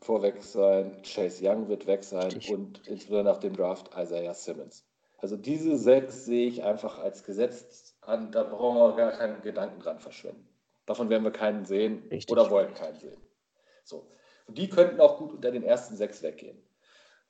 vorweg 0.00 0.42
sein, 0.42 1.02
Chase 1.02 1.46
Young 1.46 1.68
wird 1.68 1.86
weg 1.86 2.04
sein 2.04 2.24
Richtig. 2.24 2.52
und 2.52 2.86
insbesondere 2.86 3.34
nach 3.34 3.40
dem 3.40 3.56
Draft 3.56 3.90
Isaiah 3.96 4.34
Simmons. 4.34 4.86
Also 5.18 5.36
diese 5.36 5.76
sechs 5.76 6.24
sehe 6.24 6.48
ich 6.48 6.64
einfach 6.64 6.98
als 6.98 7.24
Gesetz 7.24 7.96
an, 8.00 8.32
da 8.32 8.42
brauchen 8.42 8.78
wir 8.78 8.96
gar 8.96 9.12
keinen 9.12 9.42
Gedanken 9.42 9.80
dran 9.80 10.00
verschwenden. 10.00 10.48
Davon 10.86 11.10
werden 11.10 11.24
wir 11.24 11.30
keinen 11.30 11.64
sehen 11.64 12.02
Richtig. 12.10 12.30
oder 12.30 12.50
wollen 12.50 12.74
keinen 12.74 12.98
sehen. 12.98 13.20
So. 13.84 14.06
Und 14.46 14.58
die 14.58 14.68
könnten 14.68 15.00
auch 15.00 15.18
gut 15.18 15.32
unter 15.32 15.50
den 15.50 15.62
ersten 15.62 15.96
sechs 15.96 16.22
weggehen. 16.22 16.60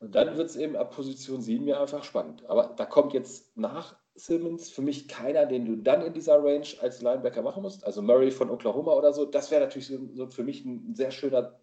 Und 0.00 0.14
dann 0.14 0.36
wird 0.36 0.48
es 0.48 0.56
eben 0.56 0.76
ab 0.76 0.94
Position 0.94 1.42
7 1.42 1.66
ja 1.66 1.80
einfach 1.80 2.04
spannend. 2.04 2.44
Aber 2.46 2.74
da 2.76 2.86
kommt 2.86 3.12
jetzt 3.12 3.56
nach 3.56 3.96
Simmons 4.14 4.70
für 4.70 4.82
mich 4.82 5.08
keiner, 5.08 5.46
den 5.46 5.66
du 5.66 5.76
dann 5.76 6.02
in 6.02 6.14
dieser 6.14 6.42
Range 6.42 6.66
als 6.80 7.02
Linebacker 7.02 7.42
machen 7.42 7.62
musst. 7.62 7.84
Also 7.84 8.00
Murray 8.00 8.30
von 8.30 8.50
Oklahoma 8.50 8.92
oder 8.92 9.12
so. 9.12 9.26
Das 9.26 9.50
wäre 9.50 9.60
natürlich 9.60 9.88
so, 9.88 9.98
so 10.14 10.26
für 10.26 10.42
mich 10.42 10.64
ein 10.64 10.94
sehr 10.94 11.10
schöner 11.10 11.60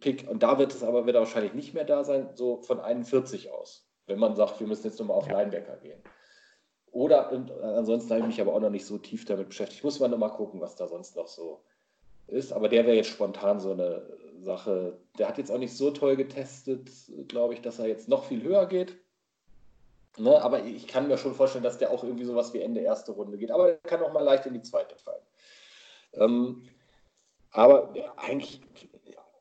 Pick. 0.00 0.28
Und 0.28 0.42
da 0.42 0.58
wird 0.58 0.74
es 0.74 0.82
aber 0.82 1.04
wird 1.04 1.16
wahrscheinlich 1.16 1.52
nicht 1.52 1.74
mehr 1.74 1.84
da 1.84 2.04
sein, 2.04 2.30
so 2.34 2.62
von 2.62 2.80
41 2.80 3.50
aus. 3.50 3.86
Wenn 4.06 4.18
man 4.18 4.34
sagt, 4.34 4.58
wir 4.58 4.66
müssen 4.66 4.86
jetzt 4.86 4.98
nochmal 4.98 5.18
auf 5.18 5.28
Linebacker 5.28 5.76
gehen. 5.76 6.02
Oder 6.90 7.32
und 7.32 7.50
ansonsten 7.50 8.10
habe 8.10 8.20
ich 8.20 8.26
mich 8.26 8.40
aber 8.40 8.54
auch 8.54 8.60
noch 8.60 8.70
nicht 8.70 8.86
so 8.86 8.96
tief 8.96 9.26
damit 9.26 9.48
beschäftigt. 9.48 9.84
Muss 9.84 10.00
man 10.00 10.10
nochmal 10.10 10.32
gucken, 10.32 10.60
was 10.60 10.76
da 10.76 10.88
sonst 10.88 11.16
noch 11.16 11.28
so 11.28 11.60
ist. 12.26 12.52
Aber 12.52 12.68
der 12.68 12.86
wäre 12.86 12.96
jetzt 12.96 13.08
spontan 13.08 13.60
so 13.60 13.72
eine 13.72 14.02
Sache. 14.42 14.98
Der 15.18 15.28
hat 15.28 15.38
jetzt 15.38 15.50
auch 15.50 15.58
nicht 15.58 15.76
so 15.76 15.90
toll 15.90 16.16
getestet, 16.16 16.90
glaube 17.28 17.54
ich, 17.54 17.62
dass 17.62 17.78
er 17.78 17.86
jetzt 17.86 18.08
noch 18.08 18.24
viel 18.24 18.42
höher 18.42 18.66
geht. 18.66 18.96
Ne? 20.18 20.42
Aber 20.42 20.64
ich 20.64 20.86
kann 20.86 21.08
mir 21.08 21.16
schon 21.16 21.34
vorstellen, 21.34 21.64
dass 21.64 21.78
der 21.78 21.90
auch 21.90 22.04
irgendwie 22.04 22.24
sowas 22.24 22.52
wie 22.52 22.60
Ende 22.60 22.80
erste 22.80 23.12
Runde 23.12 23.38
geht. 23.38 23.50
Aber 23.50 23.70
er 23.70 23.76
kann 23.76 24.02
auch 24.02 24.12
mal 24.12 24.22
leicht 24.22 24.46
in 24.46 24.54
die 24.54 24.62
zweite 24.62 24.96
fallen. 24.96 25.22
Ähm, 26.14 26.62
aber 27.50 27.94
eigentlich, 28.16 28.60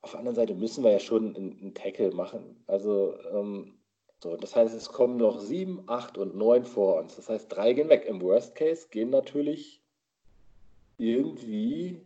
auf 0.01 0.11
der 0.11 0.19
anderen 0.19 0.35
Seite 0.35 0.53
müssen 0.55 0.83
wir 0.83 0.91
ja 0.91 0.99
schon 0.99 1.35
einen, 1.35 1.59
einen 1.59 1.73
Tackle 1.73 2.11
machen. 2.11 2.63
Also, 2.67 3.15
ähm, 3.33 3.77
so, 4.21 4.37
das 4.37 4.55
heißt, 4.55 4.75
es 4.75 4.89
kommen 4.89 5.17
noch 5.17 5.39
sieben, 5.39 5.83
acht 5.87 6.17
und 6.17 6.35
neun 6.35 6.63
vor 6.63 6.97
uns. 6.97 7.15
Das 7.15 7.27
heißt, 7.27 7.51
drei 7.51 7.73
gehen 7.73 7.89
weg. 7.89 8.05
Im 8.05 8.21
Worst 8.21 8.55
Case 8.55 8.87
gehen 8.89 9.09
natürlich 9.09 9.81
irgendwie 10.97 12.01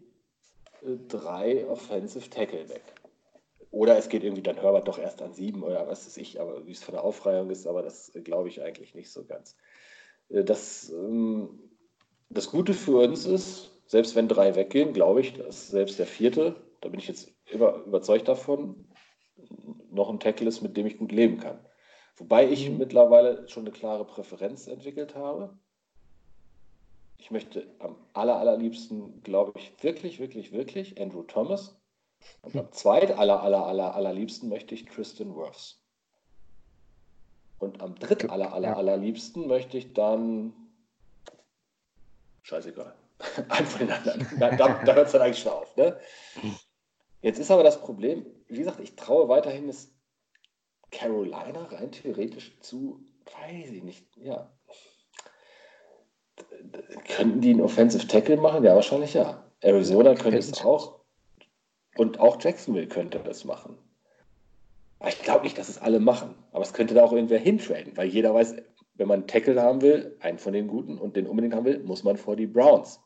drei 1.08 1.66
Offensive 1.68 2.30
Tackle 2.30 2.70
weg. 2.70 2.84
Oder 3.72 3.98
es 3.98 4.08
geht 4.08 4.24
irgendwie 4.24 4.42
dann 4.42 4.58
Herbert 4.58 4.88
doch 4.88 5.00
erst 5.00 5.22
an 5.22 5.34
sieben 5.34 5.62
oder 5.62 5.88
was 5.88 6.06
weiß 6.06 6.18
ich, 6.18 6.40
aber 6.40 6.66
wie 6.66 6.72
es 6.72 6.84
von 6.84 6.94
der 6.94 7.04
Aufreihung 7.04 7.50
ist, 7.50 7.68
aber 7.68 7.82
das 7.82 8.14
äh, 8.16 8.22
glaube 8.22 8.48
ich 8.48 8.62
eigentlich 8.62 8.96
nicht 8.96 9.12
so 9.12 9.26
ganz. 9.26 9.58
Äh, 10.30 10.44
das, 10.44 10.90
ähm, 10.92 11.60
das 12.30 12.50
Gute 12.50 12.74
für 12.74 12.98
uns 12.98 13.26
ist, 13.26 13.72
selbst 13.86 14.16
wenn 14.16 14.28
drei 14.28 14.56
weggehen, 14.56 14.94
glaube 14.94 15.22
ich, 15.22 15.34
dass 15.34 15.68
selbst 15.68 16.00
der 16.00 16.08
vierte, 16.08 16.56
da 16.82 16.90
bin 16.90 17.00
ich 17.00 17.08
jetzt 17.08 17.32
über, 17.52 17.84
überzeugt 17.86 18.28
davon, 18.28 18.88
noch 19.92 20.10
ein 20.10 20.20
Tackle 20.20 20.48
ist, 20.48 20.62
mit 20.62 20.78
dem 20.78 20.86
ich 20.86 20.98
gut 20.98 21.12
leben 21.12 21.38
kann. 21.38 21.60
Wobei 22.18 22.50
ich 22.50 22.70
mittlerweile 22.70 23.48
schon 23.50 23.64
eine 23.64 23.72
klare 23.72 24.06
Präferenz 24.06 24.68
entwickelt 24.68 25.16
habe. 25.16 25.58
Ich 27.18 27.32
möchte 27.32 27.68
am 27.80 27.96
aller, 28.14 28.38
allerliebsten, 28.38 29.24
glaube 29.24 29.58
ich, 29.58 29.72
wirklich, 29.82 30.20
wirklich, 30.20 30.52
wirklich 30.52 31.00
Andrew 31.02 31.24
Thomas. 31.24 31.76
Und 32.42 32.56
am 32.56 32.72
zweit 32.72 33.12
aller, 33.18 33.42
aller, 33.42 33.66
aller, 33.66 33.96
allerliebsten 33.96 34.50
möchte 34.50 34.76
ich 34.76 34.86
Tristan 34.86 35.36
Wirfs. 35.36 35.82
Und 37.60 37.82
am 37.82 37.96
dritt 37.96 38.30
aller, 38.30 38.54
aller, 38.54 38.76
allerliebsten 38.78 39.48
möchte 39.48 39.78
ich 39.78 39.94
dann. 39.94 40.54
Scheißegal. 42.44 42.94
Einen 43.50 43.66
von 43.66 43.80
den 43.80 43.92
anderen. 43.92 44.28
Da, 44.40 44.56
da, 44.56 44.84
da 44.84 44.94
hört 44.94 45.08
es 45.08 45.14
dann 45.14 45.22
eigentlich 45.22 45.40
schon 45.40 45.54
auf. 45.54 45.76
Ne? 45.78 46.00
Jetzt 47.22 47.40
ist 47.40 47.50
aber 47.50 47.64
das 47.64 47.80
Problem, 47.82 48.26
wie 48.48 48.58
gesagt, 48.60 48.80
ich 48.80 48.96
traue 48.96 49.30
weiterhin 49.30 49.70
es 49.70 49.96
Carolina 50.92 51.66
rein 51.66 51.92
theoretisch 51.92 52.60
zu, 52.60 53.04
weiß 53.26 53.72
ich 53.72 53.84
nicht, 53.84 54.06
ja. 54.18 54.55
Könnten 57.16 57.42
die 57.42 57.52
einen 57.52 57.62
Offensive 57.62 58.08
Tackle 58.08 58.38
machen? 58.38 58.64
Ja, 58.64 58.76
wahrscheinlich 58.76 59.14
ja. 59.14 59.44
Arizona 59.62 60.16
könnte 60.16 60.38
es 60.38 60.64
auch. 60.64 61.00
Und 61.98 62.20
auch 62.20 62.42
Jacksonville 62.42 62.88
könnte 62.88 63.20
das 63.20 63.46
machen. 63.46 63.78
Aber 65.00 65.10
ich 65.10 65.22
glaube 65.22 65.44
nicht, 65.44 65.58
dass 65.58 65.70
es 65.70 65.82
alle 65.82 66.00
machen. 66.00 66.36
Aber 66.52 66.64
es 66.64 66.74
könnte 66.74 66.94
da 66.94 67.04
auch 67.04 67.14
irgendwer 67.14 67.40
hintraden, 67.40 67.96
weil 67.96 68.08
jeder 68.08 68.34
weiß, 68.34 68.56
wenn 68.96 69.08
man 69.08 69.20
einen 69.20 69.28
Tackle 69.28 69.62
haben 69.62 69.82
will, 69.82 70.18
einen 70.20 70.40
von 70.40 70.54
den 70.54 70.68
Guten 70.68 70.98
und 70.98 71.16
den 71.16 71.28
unbedingt 71.28 71.54
haben 71.54 71.66
will, 71.66 71.80
muss 71.84 72.04
man 72.04 72.18
vor 72.18 72.36
die 72.36 72.48
Browns. 72.48 73.00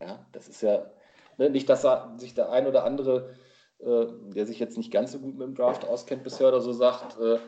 Ja, 0.00 0.26
das 0.32 0.48
ist 0.48 0.62
ja 0.62 0.90
ne, 1.38 1.50
nicht, 1.50 1.68
dass 1.68 1.86
sich 2.18 2.34
der 2.34 2.50
ein 2.50 2.66
oder 2.66 2.84
andere 2.84 3.34
äh, 3.84 4.06
der 4.34 4.46
sich 4.46 4.58
jetzt 4.58 4.78
nicht 4.78 4.92
ganz 4.92 5.12
so 5.12 5.18
gut 5.18 5.36
mit 5.36 5.46
dem 5.46 5.54
Draft 5.54 5.84
auskennt 5.84 6.22
bisher 6.22 6.48
oder 6.48 6.60
so, 6.60 6.72
sagt, 6.72 7.18
äh, 7.20 7.38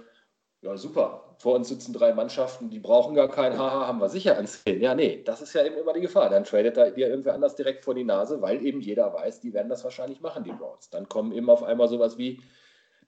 ja 0.66 0.76
super, 0.76 1.34
vor 1.38 1.54
uns 1.54 1.68
sitzen 1.68 1.92
drei 1.92 2.12
Mannschaften, 2.12 2.70
die 2.70 2.78
brauchen 2.78 3.14
gar 3.14 3.28
keinen, 3.28 3.58
haha, 3.58 3.86
haben 3.86 4.00
wir 4.00 4.08
sicher 4.08 4.36
ans 4.36 4.62
Hin. 4.64 4.80
Ja, 4.80 4.94
nee, 4.94 5.22
das 5.24 5.42
ist 5.42 5.52
ja 5.54 5.64
eben 5.64 5.76
immer 5.76 5.92
die 5.92 6.00
Gefahr. 6.00 6.30
Dann 6.30 6.44
tradet 6.44 6.76
er 6.76 6.90
dir 6.90 7.08
irgendwer 7.08 7.34
anders 7.34 7.56
direkt 7.56 7.84
vor 7.84 7.94
die 7.94 8.04
Nase, 8.04 8.42
weil 8.42 8.64
eben 8.64 8.80
jeder 8.80 9.12
weiß, 9.12 9.40
die 9.40 9.52
werden 9.52 9.68
das 9.68 9.84
wahrscheinlich 9.84 10.20
machen, 10.20 10.44
die 10.44 10.52
Browns. 10.52 10.90
Dann 10.90 11.08
kommen 11.08 11.32
eben 11.32 11.50
auf 11.50 11.62
einmal 11.62 11.88
sowas 11.88 12.18
wie 12.18 12.42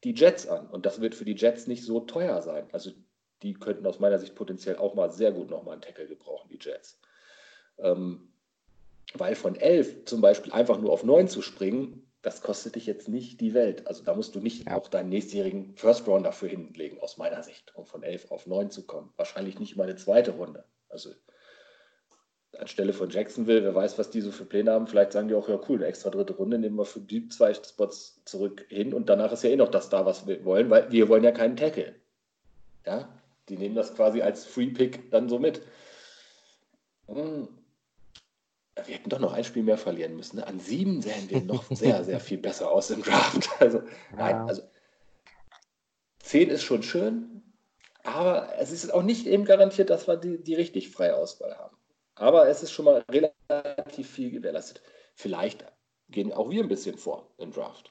die 0.04 0.14
Jets 0.14 0.46
an. 0.46 0.66
Und 0.68 0.86
das 0.86 1.00
wird 1.00 1.14
für 1.14 1.24
die 1.24 1.34
Jets 1.34 1.66
nicht 1.66 1.84
so 1.84 2.00
teuer 2.00 2.40
sein. 2.42 2.68
Also 2.72 2.90
die 3.42 3.54
könnten 3.54 3.86
aus 3.86 3.98
meiner 3.98 4.18
Sicht 4.18 4.34
potenziell 4.34 4.76
auch 4.76 4.94
mal 4.94 5.10
sehr 5.10 5.32
gut 5.32 5.50
nochmal 5.50 5.74
einen 5.74 5.82
Tackle 5.82 6.06
gebrauchen, 6.06 6.48
die 6.50 6.58
Jets. 6.60 7.00
Ähm, 7.78 8.32
weil 9.14 9.34
von 9.34 9.56
11 9.56 10.04
zum 10.04 10.20
Beispiel 10.20 10.52
einfach 10.52 10.78
nur 10.78 10.92
auf 10.92 11.04
9 11.04 11.28
zu 11.28 11.42
springen, 11.42 12.07
das 12.28 12.42
kostet 12.42 12.74
dich 12.74 12.84
jetzt 12.84 13.08
nicht 13.08 13.40
die 13.40 13.54
Welt. 13.54 13.86
Also 13.86 14.04
da 14.04 14.14
musst 14.14 14.34
du 14.34 14.40
nicht 14.40 14.66
ja. 14.66 14.76
auch 14.76 14.88
deinen 14.88 15.08
nächstjährigen 15.08 15.74
First 15.76 16.06
Round 16.06 16.26
dafür 16.26 16.50
hinlegen, 16.50 17.00
aus 17.00 17.16
meiner 17.16 17.42
Sicht, 17.42 17.74
um 17.74 17.86
von 17.86 18.02
11 18.02 18.30
auf 18.30 18.46
9 18.46 18.70
zu 18.70 18.84
kommen. 18.84 19.10
Wahrscheinlich 19.16 19.58
nicht 19.58 19.76
mal 19.76 19.84
eine 19.84 19.96
zweite 19.96 20.32
Runde. 20.32 20.64
Also 20.90 21.08
anstelle 22.58 22.92
von 22.92 23.08
Jacksonville, 23.08 23.64
wer 23.64 23.74
weiß, 23.74 23.98
was 23.98 24.10
die 24.10 24.20
so 24.20 24.30
für 24.30 24.44
Pläne 24.44 24.72
haben, 24.72 24.86
vielleicht 24.86 25.12
sagen 25.12 25.28
die 25.28 25.34
auch, 25.34 25.48
ja 25.48 25.58
cool, 25.70 25.78
eine 25.78 25.86
extra 25.86 26.10
dritte 26.10 26.34
Runde 26.34 26.58
nehmen 26.58 26.76
wir 26.76 26.84
für 26.84 27.00
die 27.00 27.28
zwei 27.28 27.54
Spots 27.54 28.20
zurück 28.26 28.66
hin 28.68 28.92
und 28.92 29.08
danach 29.08 29.32
ist 29.32 29.44
ja 29.44 29.48
eh 29.48 29.56
noch 29.56 29.70
das 29.70 29.88
da, 29.88 30.04
was 30.04 30.26
wir 30.26 30.44
wollen, 30.44 30.68
weil 30.68 30.90
wir 30.92 31.08
wollen 31.08 31.24
ja 31.24 31.32
keinen 31.32 31.56
Tackle. 31.56 31.94
Ja, 32.84 33.08
die 33.48 33.56
nehmen 33.56 33.74
das 33.74 33.94
quasi 33.94 34.20
als 34.20 34.44
Free 34.44 34.66
Pick 34.66 35.10
dann 35.10 35.30
so 35.30 35.38
mit. 35.38 35.62
Hm 37.06 37.48
wir 38.86 38.94
hätten 38.94 39.10
doch 39.10 39.18
noch 39.18 39.32
ein 39.32 39.44
Spiel 39.44 39.62
mehr 39.62 39.78
verlieren 39.78 40.16
müssen. 40.16 40.36
Ne? 40.36 40.46
An 40.46 40.60
sieben 40.60 41.02
sähen 41.02 41.30
wir 41.30 41.40
noch 41.42 41.64
sehr, 41.70 42.04
sehr 42.04 42.20
viel 42.20 42.38
besser 42.38 42.70
aus 42.70 42.90
im 42.90 43.02
Draft. 43.02 43.48
Also, 43.60 43.82
nein, 44.16 44.36
also 44.36 44.62
zehn 46.20 46.48
ist 46.50 46.62
schon 46.62 46.82
schön, 46.82 47.42
aber 48.04 48.54
es 48.58 48.70
ist 48.70 48.92
auch 48.92 49.02
nicht 49.02 49.26
eben 49.26 49.44
garantiert, 49.44 49.90
dass 49.90 50.06
wir 50.06 50.16
die, 50.16 50.38
die 50.42 50.54
richtig 50.54 50.90
freie 50.90 51.16
Auswahl 51.16 51.56
haben. 51.58 51.76
Aber 52.14 52.48
es 52.48 52.62
ist 52.62 52.72
schon 52.72 52.84
mal 52.84 53.04
relativ 53.10 54.10
viel 54.10 54.30
gewährleistet. 54.30 54.82
Vielleicht 55.14 55.64
gehen 56.08 56.32
auch 56.32 56.50
wir 56.50 56.62
ein 56.62 56.68
bisschen 56.68 56.96
vor 56.96 57.28
im 57.38 57.52
Draft. 57.52 57.90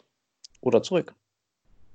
Oder 0.62 0.82
zurück. 0.82 1.14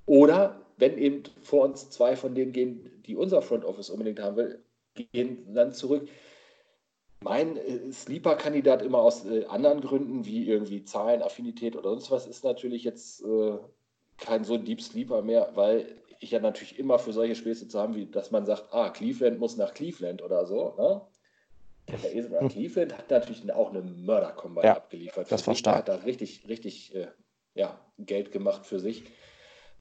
Oder 0.07 0.61
wenn 0.77 0.99
eben 0.99 1.23
vor 1.43 1.65
uns 1.65 1.91
zwei 1.91 2.17
von 2.17 2.35
denen 2.35 2.53
gehen, 2.53 3.03
die 3.07 3.17
unser 3.17 3.43
Front 3.43 3.65
Office 3.65 3.91
unbedingt 3.91 4.21
haben 4.21 4.37
will, 4.37 4.63
gehen 4.95 5.55
dann 5.55 5.73
zurück. 5.73 6.09
Mein 7.23 7.57
äh, 7.57 7.93
Sleeper-Kandidat 7.93 8.83
immer 8.83 8.99
aus 8.99 9.25
äh, 9.25 9.45
anderen 9.47 9.81
Gründen, 9.81 10.25
wie 10.25 10.49
irgendwie 10.49 10.85
Zahlen, 10.85 11.23
Affinität 11.23 11.77
oder 11.77 11.91
sonst 11.91 12.11
was, 12.11 12.27
ist 12.27 12.45
natürlich 12.45 12.85
jetzt 12.85 13.23
äh, 13.23 13.59
kein 14.19 14.45
so 14.45 14.57
Deep 14.57 14.81
Sleeper 14.81 15.23
mehr, 15.23 15.51
weil 15.55 15.87
ich 16.21 16.31
ja 16.31 16.41
natürlich 16.41 16.79
immer 16.79 16.99
für 16.99 17.13
solche 17.13 17.35
Späße 17.35 17.69
zu 17.69 17.79
haben, 17.79 17.95
wie 17.95 18.07
dass 18.07 18.31
man 18.31 18.47
sagt, 18.47 18.73
ah, 18.73 18.91
Cleveland 18.91 19.39
muss 19.39 19.57
nach 19.57 19.75
Cleveland 19.75 20.23
oder 20.23 20.47
so. 20.47 20.75
Ne? 20.79 21.01
Der 21.89 22.15
Esel 22.15 22.49
Cleveland 22.49 22.97
hat 22.97 23.11
natürlich 23.11 23.53
auch 23.53 23.71
eine 23.71 23.83
Mörder-Combine 23.83 24.67
ja, 24.67 24.77
abgeliefert. 24.77 25.31
Das 25.31 25.47
war 25.47 25.55
stark. 25.55 25.79
Hat 25.79 25.89
da 25.89 25.97
richtig, 25.97 26.47
richtig 26.49 26.95
äh, 26.95 27.09
ja, 27.55 27.79
Geld 27.99 28.33
gemacht 28.33 28.65
für 28.67 28.79
sich. 28.79 29.05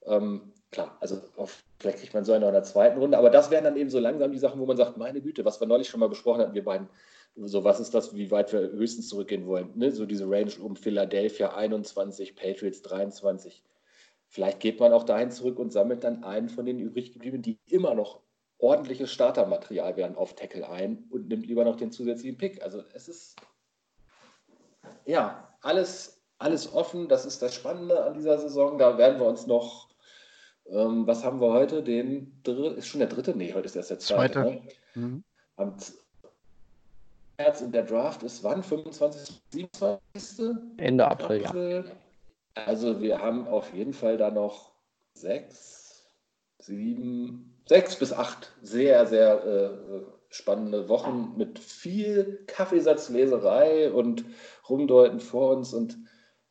Ähm, 0.06 0.52
klar, 0.72 0.98
also 1.00 1.22
auf, 1.38 1.64
vielleicht 1.80 2.00
kriegt 2.00 2.14
man 2.14 2.26
so 2.26 2.34
eine 2.34 2.48
in 2.48 2.54
der 2.54 2.64
zweiten 2.64 3.00
Runde, 3.00 3.18
aber 3.18 3.30
das 3.30 3.52
wären 3.52 3.64
dann 3.64 3.78
eben 3.78 3.90
so 3.90 4.00
langsam 4.00 4.32
die 4.32 4.40
Sachen, 4.40 4.60
wo 4.60 4.66
man 4.66 4.78
sagt, 4.78 4.98
meine 4.98 5.22
Güte, 5.22 5.46
was 5.46 5.60
wir 5.60 5.68
neulich 5.68 5.90
schon 5.90 6.00
mal 6.00 6.10
besprochen 6.10 6.42
hatten, 6.42 6.56
wir 6.56 6.64
beiden, 6.64 6.90
so 7.36 7.64
was 7.64 7.80
ist 7.80 7.94
das, 7.94 8.16
wie 8.16 8.32
weit 8.32 8.52
wir 8.52 8.72
höchstens 8.72 9.08
zurückgehen 9.10 9.48
wollen, 9.48 9.72
ne? 9.76 9.92
so 9.92 10.06
diese 10.06 10.30
Range 10.30 10.52
um 10.62 10.76
Philadelphia 10.76 11.54
21, 11.56 12.36
Patriots 12.36 12.82
23. 12.82 13.64
Vielleicht 14.28 14.60
geht 14.60 14.80
man 14.80 14.94
auch 14.94 15.04
dahin 15.04 15.32
zurück 15.32 15.60
und 15.60 15.72
sammelt 15.72 16.04
dann 16.04 16.24
einen 16.24 16.50
von 16.50 16.66
den 16.66 16.80
übrig 16.80 17.14
gebliebenen, 17.14 17.42
die 17.42 17.60
immer 17.68 17.96
noch 17.96 18.22
ordentliches 18.62 19.12
Startermaterial 19.12 19.98
wären 19.98 20.16
auf 20.16 20.36
Tackle 20.36 20.70
ein 20.70 21.06
und 21.10 21.28
nimmt 21.28 21.46
lieber 21.48 21.66
noch 21.66 21.76
den 21.76 21.92
zusätzlichen 21.92 22.38
Pick. 22.38 22.62
Also 22.64 22.84
es 22.94 23.08
ist 23.08 23.36
ja 25.06 25.54
alles, 25.62 26.22
alles 26.38 26.72
offen. 26.74 27.08
Das 27.10 27.26
ist 27.26 27.42
das 27.42 27.56
Spannende 27.56 28.04
an 28.04 28.14
dieser 28.14 28.38
Saison. 28.38 28.78
Da 28.78 28.98
werden 28.98 29.20
wir 29.20 29.28
uns 29.28 29.48
noch, 29.48 29.90
ähm, 30.68 31.08
was 31.08 31.24
haben 31.24 31.42
wir 31.42 31.52
heute? 31.52 31.84
Den 31.84 32.42
ist 32.78 32.88
schon 32.88 33.00
der 33.00 33.10
dritte? 33.10 33.36
Nee, 33.36 33.54
heute 33.54 33.66
ist 33.66 33.76
erst 33.76 33.90
der 33.90 34.00
zweite. 34.00 34.34
zweite. 34.34 34.50
Ne? 34.52 34.62
Mhm. 34.96 35.24
Am 35.56 35.76
März 37.42 37.62
in 37.62 37.72
der 37.72 37.84
Draft 37.84 38.24
ist 38.24 38.44
wann? 38.44 38.64
25. 38.64 39.42
27. 39.50 40.46
Ende 40.78 41.08
April, 41.08 41.46
April. 41.46 41.86
ja. 41.86 41.92
Also 42.66 43.02
wir 43.02 43.20
haben 43.20 43.48
auf 43.48 43.74
jeden 43.74 43.94
Fall 43.94 44.18
da 44.18 44.30
noch 44.30 44.74
sechs, 45.14 46.06
sieben, 46.60 47.60
sechs 47.68 47.96
bis 47.98 48.14
acht 48.14 48.52
sehr, 48.62 49.08
sehr 49.08 49.44
äh, 49.44 50.02
spannende 50.30 50.90
Wochen 50.90 51.34
mit 51.38 51.60
viel 51.60 52.44
Kaffeesatzleserei 52.48 53.92
und 53.92 54.26
Rumdeuten 54.70 55.20
vor 55.20 55.56
uns 55.56 55.74
und 55.74 55.98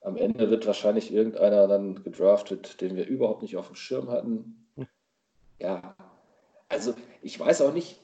am 0.03 0.17
Ende 0.17 0.51
wird 0.51 0.67
wahrscheinlich 0.67 1.13
irgendeiner 1.13 1.69
dann 1.69 2.03
gedraftet, 2.03 2.81
den 2.81 2.97
wir 2.97 3.07
überhaupt 3.07 3.43
nicht 3.43 3.57
auf 3.57 3.67
dem 3.67 3.77
Schirm 3.77 4.09
hatten. 4.11 4.67
Ja, 5.59 5.95
also 6.71 6.95
ich 7.21 7.39
weiß 7.39 7.61
auch 7.61 7.75
nicht, 7.75 8.01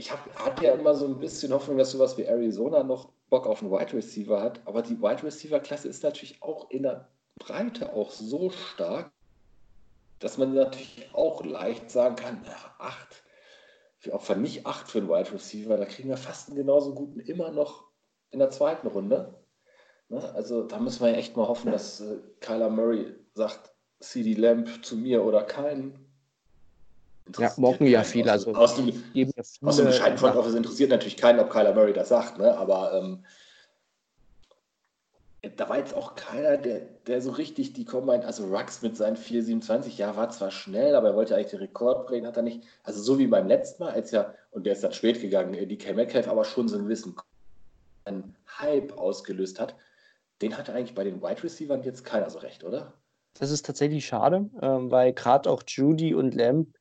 ich 0.00 0.10
habe 0.10 0.30
hab 0.34 0.62
ja 0.62 0.72
immer 0.72 0.94
so 0.94 1.06
ein 1.06 1.18
bisschen 1.18 1.52
Hoffnung, 1.52 1.76
dass 1.76 1.90
sowas 1.90 2.16
wie 2.16 2.24
Arizona 2.24 2.82
noch 2.82 3.10
Bock 3.28 3.46
auf 3.46 3.60
einen 3.60 3.70
Wide 3.70 3.92
Receiver 3.92 4.40
hat, 4.40 4.60
aber 4.64 4.80
die 4.80 5.00
Wide 5.02 5.22
Receiver 5.22 5.60
Klasse 5.60 5.88
ist 5.88 6.02
natürlich 6.02 6.42
auch 6.42 6.70
in 6.70 6.84
der 6.84 7.10
Breite 7.38 7.92
auch 7.92 8.10
so 8.10 8.48
stark, 8.48 9.12
dass 10.18 10.38
man 10.38 10.54
natürlich 10.54 11.06
auch 11.12 11.44
leicht 11.44 11.90
sagen 11.90 12.16
kann, 12.16 12.40
ja, 12.46 12.56
acht, 12.78 13.22
für 13.98 14.14
Opfer 14.14 14.36
nicht 14.36 14.64
acht 14.64 14.90
für 14.90 14.98
einen 14.98 15.10
Wide 15.10 15.32
Receiver, 15.32 15.76
da 15.76 15.84
kriegen 15.84 16.08
wir 16.08 16.16
fast 16.16 16.48
einen 16.48 16.56
genauso 16.56 16.94
guten 16.94 17.20
immer 17.20 17.50
noch 17.50 17.84
in 18.30 18.38
der 18.38 18.48
zweiten 18.48 18.86
Runde. 18.86 19.34
Ne? 20.08 20.34
Also 20.34 20.62
da 20.62 20.78
müssen 20.78 21.04
wir 21.04 21.14
echt 21.14 21.36
mal 21.36 21.46
hoffen, 21.46 21.72
dass 21.72 22.00
äh, 22.00 22.16
Kyler 22.40 22.70
Murray 22.70 23.14
sagt, 23.34 23.70
CD 23.98 24.32
Lamp 24.32 24.82
zu 24.82 24.96
mir 24.96 25.22
oder 25.24 25.42
keinen. 25.42 26.09
Ja, 27.38 27.52
mocken 27.56 27.86
ja 27.86 28.02
viele. 28.02 28.32
Also 28.32 28.52
aus 28.54 28.76
dem, 28.76 28.92
viele, 29.12 29.32
aus 29.62 29.76
dem 29.76 29.92
von 30.16 30.36
Office 30.36 30.54
interessiert 30.54 30.90
natürlich 30.90 31.16
keinen, 31.16 31.38
ob 31.40 31.50
Kyler 31.50 31.74
Murray 31.74 31.92
das 31.92 32.08
sagt, 32.08 32.38
ne? 32.38 32.56
aber 32.56 32.92
ähm, 32.94 33.24
da 35.56 35.68
war 35.68 35.78
jetzt 35.78 35.94
auch 35.94 36.16
keiner, 36.16 36.58
der, 36.58 36.80
der 37.06 37.22
so 37.22 37.30
richtig 37.30 37.72
die 37.72 37.84
Combine, 37.84 38.26
also 38.26 38.44
Rux 38.44 38.82
mit 38.82 38.96
seinen 38.96 39.16
4,27, 39.16 39.96
ja, 39.96 40.14
war 40.16 40.28
zwar 40.30 40.50
schnell, 40.50 40.94
aber 40.94 41.08
er 41.08 41.16
wollte 41.16 41.34
eigentlich 41.34 41.50
den 41.50 41.60
Rekord 41.60 42.06
bringen, 42.06 42.26
hat 42.26 42.36
er 42.36 42.42
nicht. 42.42 42.64
Also 42.82 43.00
so 43.00 43.18
wie 43.18 43.26
beim 43.26 43.48
letzten 43.48 43.84
Mal, 43.84 43.92
als 43.92 44.10
ja, 44.10 44.34
und 44.50 44.66
der 44.66 44.74
ist 44.74 44.84
dann 44.84 44.92
spät 44.92 45.20
gegangen, 45.20 45.68
die 45.68 45.78
K. 45.78 45.94
Metcalf 45.94 46.28
aber 46.28 46.44
schon 46.44 46.68
so 46.68 46.76
einen 46.76 46.84
gewissen 46.84 47.16
Hype 48.58 48.98
ausgelöst 48.98 49.60
hat, 49.60 49.76
den 50.42 50.58
hatte 50.58 50.74
eigentlich 50.74 50.94
bei 50.94 51.04
den 51.04 51.22
Wide 51.22 51.42
Receivers 51.42 51.84
jetzt 51.84 52.04
keiner 52.04 52.28
so 52.28 52.38
recht, 52.40 52.64
oder? 52.64 52.92
Das 53.34 53.50
ist 53.50 53.64
tatsächlich 53.64 54.04
schade, 54.04 54.50
ähm, 54.60 54.90
weil 54.90 55.12
gerade 55.12 55.48
auch 55.48 55.62
Judy 55.66 56.14
und 56.14 56.34
Lamb 56.34 56.74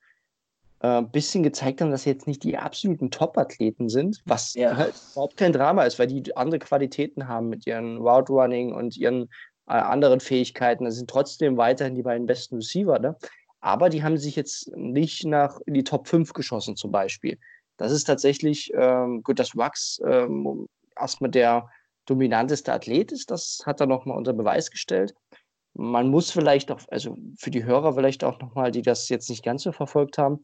ein 0.79 1.05
äh, 1.05 1.07
bisschen 1.07 1.43
gezeigt 1.43 1.81
haben, 1.81 1.91
dass 1.91 2.03
sie 2.03 2.09
jetzt 2.09 2.27
nicht 2.27 2.43
die 2.43 2.57
absoluten 2.57 3.11
Top-Athleten 3.11 3.89
sind, 3.89 4.21
was 4.25 4.53
ja. 4.53 4.75
halt 4.77 4.93
überhaupt 5.11 5.37
kein 5.37 5.53
Drama 5.53 5.83
ist, 5.83 5.99
weil 5.99 6.07
die 6.07 6.35
andere 6.37 6.59
Qualitäten 6.59 7.27
haben 7.27 7.49
mit 7.49 7.67
ihren 7.67 7.97
Route 7.97 8.31
Running 8.31 8.73
und 8.73 8.95
ihren 8.95 9.23
äh, 9.67 9.73
anderen 9.73 10.19
Fähigkeiten. 10.19 10.85
Das 10.85 10.95
sind 10.95 11.09
trotzdem 11.09 11.57
weiterhin 11.57 11.95
die 11.95 12.03
beiden 12.03 12.25
besten 12.25 12.55
Receiver, 12.55 12.99
ne? 12.99 13.17
Aber 13.61 13.89
die 13.89 14.03
haben 14.03 14.17
sich 14.17 14.37
jetzt 14.37 14.73
nicht 14.77 15.25
nach 15.25 15.59
in 15.65 15.73
die 15.73 15.83
Top 15.83 16.07
5 16.07 16.31
geschossen, 16.31 16.77
zum 16.77 16.91
Beispiel. 16.91 17.37
Das 17.75 17.91
ist 17.91 18.05
tatsächlich 18.05 18.71
ähm, 18.73 19.21
gut, 19.21 19.37
dass 19.37 19.55
Wax 19.57 20.01
ähm, 20.05 20.67
erstmal 20.97 21.29
der 21.29 21.69
dominanteste 22.05 22.71
Athlet 22.71 23.11
ist. 23.11 23.31
Das 23.31 23.61
hat 23.65 23.81
er 23.81 23.87
nochmal 23.87 24.17
unter 24.17 24.31
Beweis 24.31 24.71
gestellt. 24.71 25.13
Man 25.73 26.07
muss 26.09 26.31
vielleicht 26.31 26.71
auch, 26.71 26.79
also 26.89 27.17
für 27.37 27.51
die 27.51 27.63
Hörer 27.65 27.93
vielleicht 27.93 28.23
auch 28.23 28.39
nochmal, 28.39 28.71
die 28.71 28.81
das 28.81 29.09
jetzt 29.09 29.29
nicht 29.29 29.43
ganz 29.43 29.63
so 29.63 29.71
verfolgt 29.71 30.17
haben, 30.17 30.41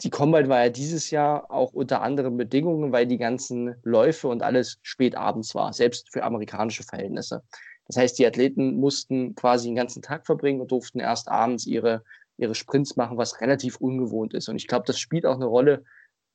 die 0.00 0.10
Combine 0.10 0.48
war 0.48 0.64
ja 0.64 0.70
dieses 0.70 1.10
Jahr 1.10 1.50
auch 1.50 1.72
unter 1.72 2.02
anderen 2.02 2.36
Bedingungen, 2.36 2.92
weil 2.92 3.06
die 3.06 3.18
ganzen 3.18 3.74
Läufe 3.82 4.28
und 4.28 4.42
alles 4.42 4.78
spät 4.82 5.14
abends 5.16 5.54
war, 5.54 5.72
selbst 5.72 6.10
für 6.10 6.24
amerikanische 6.24 6.82
Verhältnisse. 6.82 7.42
Das 7.86 7.96
heißt, 7.96 8.18
die 8.18 8.26
Athleten 8.26 8.76
mussten 8.76 9.34
quasi 9.34 9.68
den 9.68 9.76
ganzen 9.76 10.02
Tag 10.02 10.26
verbringen 10.26 10.60
und 10.60 10.70
durften 10.70 11.00
erst 11.00 11.28
abends 11.28 11.66
ihre, 11.66 12.02
ihre 12.36 12.54
Sprints 12.54 12.96
machen, 12.96 13.18
was 13.18 13.40
relativ 13.40 13.76
ungewohnt 13.76 14.34
ist. 14.34 14.48
Und 14.48 14.56
ich 14.56 14.66
glaube, 14.66 14.84
das 14.86 14.98
spielt 14.98 15.26
auch 15.26 15.36
eine 15.36 15.46
Rolle, 15.46 15.84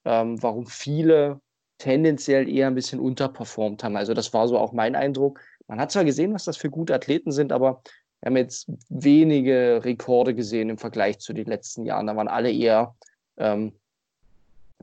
ähm, 0.06 0.42
warum 0.42 0.68
viele 0.68 1.42
tendenziell 1.78 2.50
eher 2.50 2.68
ein 2.68 2.76
bisschen 2.76 3.00
unterperformt 3.00 3.84
haben. 3.84 3.96
Also 3.96 4.14
das 4.14 4.34
war 4.34 4.48
so 4.48 4.58
auch 4.58 4.74
mein 4.74 4.96
Eindruck. 4.96 5.42
Man 5.68 5.80
hat 5.80 5.92
zwar 5.92 6.06
gesehen, 6.06 6.34
was 6.34 6.46
das 6.46 6.58
für 6.58 6.70
gute 6.70 6.94
Athleten 6.94 7.32
sind, 7.32 7.52
aber 7.52 7.82
wir 8.22 8.28
haben 8.28 8.38
jetzt 8.38 8.70
wenige 8.90 9.82
Rekorde 9.84 10.34
gesehen 10.34 10.70
im 10.70 10.78
Vergleich 10.78 11.20
zu 11.20 11.34
den 11.34 11.46
letzten 11.46 11.86
Jahren. 11.86 12.08
Da 12.08 12.16
waren 12.16 12.28
alle 12.28 12.52
eher 12.52 12.96
ähm, 13.38 13.74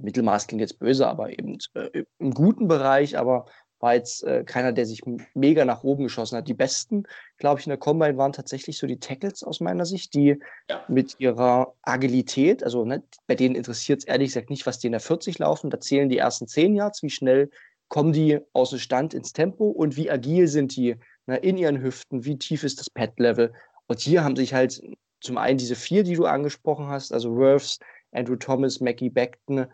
Mittelmaß 0.01 0.47
klingt 0.47 0.61
jetzt 0.61 0.79
böse, 0.79 1.07
aber 1.07 1.31
eben 1.31 1.59
äh, 1.75 2.05
im 2.19 2.33
guten 2.33 2.69
Bereich, 2.69 3.17
aber 3.17 3.47
war 3.81 3.95
jetzt 3.95 4.25
äh, 4.25 4.45
keiner, 4.45 4.73
der 4.73 4.87
sich 4.87 5.03
mega 5.35 5.65
nach 5.67 5.85
oben 5.85 6.05
geschossen 6.05 6.39
hat. 6.39 6.49
Die 6.49 6.55
besten, 6.55 7.05
glaube 7.37 7.61
ich, 7.61 7.67
in 7.67 7.71
der 7.71 7.79
Combine 7.79 8.17
waren 8.17 8.33
tatsächlich 8.33 8.79
so 8.79 8.87
die 8.87 8.99
Tackles 8.99 9.43
aus 9.43 9.61
meiner 9.61 9.85
Sicht, 9.85 10.15
die 10.15 10.41
ja. 10.71 10.85
mit 10.89 11.17
ihrer 11.19 11.75
Agilität, 11.83 12.65
also 12.65 12.87
ne, 12.87 13.03
bei 13.27 13.35
denen 13.35 13.55
interessiert 13.55 13.99
es 14.01 14.05
ehrlich 14.07 14.29
gesagt 14.29 14.49
nicht, 14.49 14.65
was 14.65 14.79
die 14.79 14.87
in 14.87 14.93
der 14.93 15.01
40 15.01 15.39
laufen, 15.39 15.69
da 15.69 15.81
zählen 15.81 16.09
die 16.09 16.17
ersten 16.17 16.49
10 16.49 16.75
Yards, 16.75 17.03
wie 17.03 17.11
schnell 17.11 17.51
kommen 17.89 18.15
die 18.15 18.41
aus 18.55 18.71
dem 18.71 18.79
Stand 18.79 19.13
ins 19.13 19.35
Tempo 19.35 19.67
und 19.67 19.97
wie 19.97 20.11
agil 20.11 20.49
sind 20.49 20.75
die 20.77 20.97
ne, 21.27 21.37
in 21.37 21.59
ihren 21.59 21.83
Hüften, 21.83 22.25
wie 22.25 22.39
tief 22.39 22.65
ist 22.65 22.81
das 22.81 22.89
Pad-Level. 22.89 23.53
Und 23.87 24.01
hier 24.01 24.25
haben 24.25 24.37
sich 24.37 24.55
halt 24.55 24.83
zum 25.21 25.37
einen 25.37 25.59
diese 25.59 25.75
vier, 25.75 26.05
die 26.05 26.15
du 26.15 26.25
angesprochen 26.25 26.89
hast, 26.89 27.13
also 27.13 27.37
Worths, 27.37 27.79
Andrew 28.15 28.37
Thomas, 28.37 28.81
Mackie 28.81 29.11
Beckton 29.11 29.67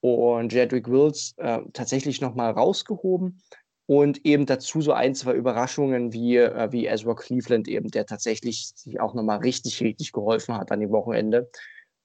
und 0.00 0.52
Jedrick 0.52 0.88
Wills 0.88 1.34
äh, 1.38 1.60
tatsächlich 1.72 2.20
nochmal 2.20 2.52
rausgehoben. 2.52 3.40
Und 3.86 4.24
eben 4.24 4.46
dazu 4.46 4.80
so 4.80 4.92
ein, 4.92 5.14
zwei 5.14 5.34
Überraschungen 5.34 6.12
wie, 6.12 6.36
äh, 6.38 6.72
wie 6.72 6.86
Ezra 6.86 7.14
Cleveland 7.14 7.68
eben, 7.68 7.90
der 7.90 8.06
tatsächlich 8.06 8.72
sich 8.74 8.98
auch 8.98 9.14
nochmal 9.14 9.38
richtig, 9.38 9.80
richtig 9.82 10.12
geholfen 10.12 10.56
hat 10.56 10.72
an 10.72 10.80
dem 10.80 10.90
Wochenende. 10.90 11.50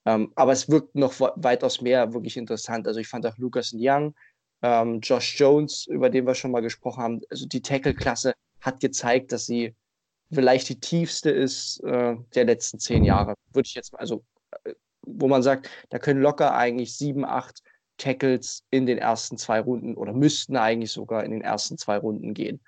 Ähm, 0.06 0.32
aber 0.36 0.52
es 0.52 0.70
wirkt 0.70 0.96
noch 0.96 1.14
weitaus 1.20 1.82
mehr 1.82 2.14
wirklich 2.14 2.36
interessant. 2.38 2.88
Also 2.88 3.00
ich 3.00 3.08
fand 3.08 3.26
auch 3.26 3.38
Lucas 3.38 3.74
Young, 3.74 4.16
ähm, 4.62 5.00
Josh 5.02 5.40
Jones, 5.40 5.88
über 5.88 6.10
den 6.10 6.26
wir 6.26 6.36
schon 6.36 6.52
mal 6.52 6.62
gesprochen 6.62 7.04
haben, 7.04 7.22
also 7.30 7.46
die 7.46 7.62
Tackle-Klasse 7.62 8.34
hat 8.62 8.80
gezeigt, 8.82 9.32
dass 9.32 9.46
sie 9.46 9.76
vielleicht 10.32 10.70
die 10.70 10.80
tiefste 10.80 11.32
ist 11.32 11.82
äh, 11.84 12.16
der 12.36 12.46
letzten 12.46 12.80
zehn 12.80 13.04
Jahre. 13.04 13.36
Würde 13.54 13.68
ich 13.68 13.76
jetzt, 13.76 13.98
also 13.98 14.24
äh, 14.64 14.74
wo 15.14 15.28
man 15.28 15.44
sagt, 15.44 15.70
da 15.90 16.00
können 16.00 16.22
locker 16.22 16.56
eigentlich 16.56 16.96
sieben, 16.96 17.26
acht 17.26 17.64
Tackles 17.98 18.64
in 18.72 18.86
den 18.86 18.98
ersten 18.98 19.38
zwei 19.38 19.60
Runden 19.60 19.96
oder 19.96 20.14
müssten 20.14 20.58
eigentlich 20.58 20.92
sogar 20.92 21.24
in 21.24 21.32
den 21.32 21.42
ersten 21.42 21.78
zwei 21.78 21.98
Runden 21.98 22.34
gehen. 22.34 22.60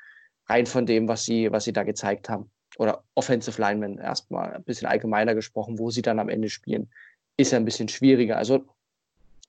Rein 0.47 0.65
von 0.65 0.86
dem, 0.86 1.08
was 1.08 1.23
sie, 1.23 1.51
was 1.51 1.63
sie 1.63 1.73
da 1.73 1.84
gezeigt 1.84 2.30
haben. 2.30 2.51
Oder 2.77 3.04
Offensive 3.15 3.60
Linemen 3.60 3.97
erstmal 3.97 4.54
ein 4.54 4.63
bisschen 4.63 4.88
allgemeiner 4.88 5.36
gesprochen, 5.36 5.80
wo 5.80 5.89
sie 5.89 6.01
dann 6.01 6.19
am 6.19 6.30
Ende 6.30 6.49
spielen, 6.49 6.91
ist 7.38 7.51
ja 7.51 7.58
ein 7.58 7.65
bisschen 7.65 7.88
schwieriger. 7.88 8.38
Also, 8.38 8.65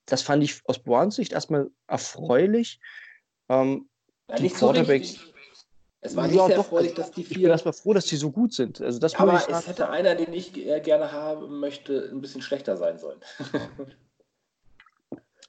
das 0.06 0.22
fand 0.22 0.42
ich 0.42 0.60
aus 0.64 0.78
Browns 0.78 1.16
Sicht 1.16 1.32
erstmal 1.32 1.70
erfreulich. 1.86 2.80
Ähm, 3.48 3.88
ja, 4.28 4.36
die 4.36 4.50
Quarterbacks. 4.50 5.14
So 5.14 5.31
es 6.04 6.16
war 6.16 6.26
nicht 6.26 6.36
ja, 6.36 6.46
sehr 6.46 6.56
doch, 6.56 6.64
erfreulich, 6.64 6.94
dass 6.94 7.12
die 7.12 7.22
vier. 7.22 7.36
Ich 7.36 7.42
bin 7.42 7.50
erstmal 7.50 7.72
froh, 7.72 7.92
dass 7.94 8.06
die 8.06 8.16
so 8.16 8.32
gut 8.32 8.52
sind. 8.52 8.80
Also 8.80 8.98
das 8.98 9.12
ja, 9.12 9.20
aber 9.20 9.34
es 9.34 9.68
hätte 9.68 9.88
einer, 9.88 10.16
den 10.16 10.32
ich 10.32 10.52
gerne 10.52 11.12
haben 11.12 11.60
möchte, 11.60 12.10
ein 12.12 12.20
bisschen 12.20 12.42
schlechter 12.42 12.76
sein 12.76 12.98
sollen. 12.98 13.20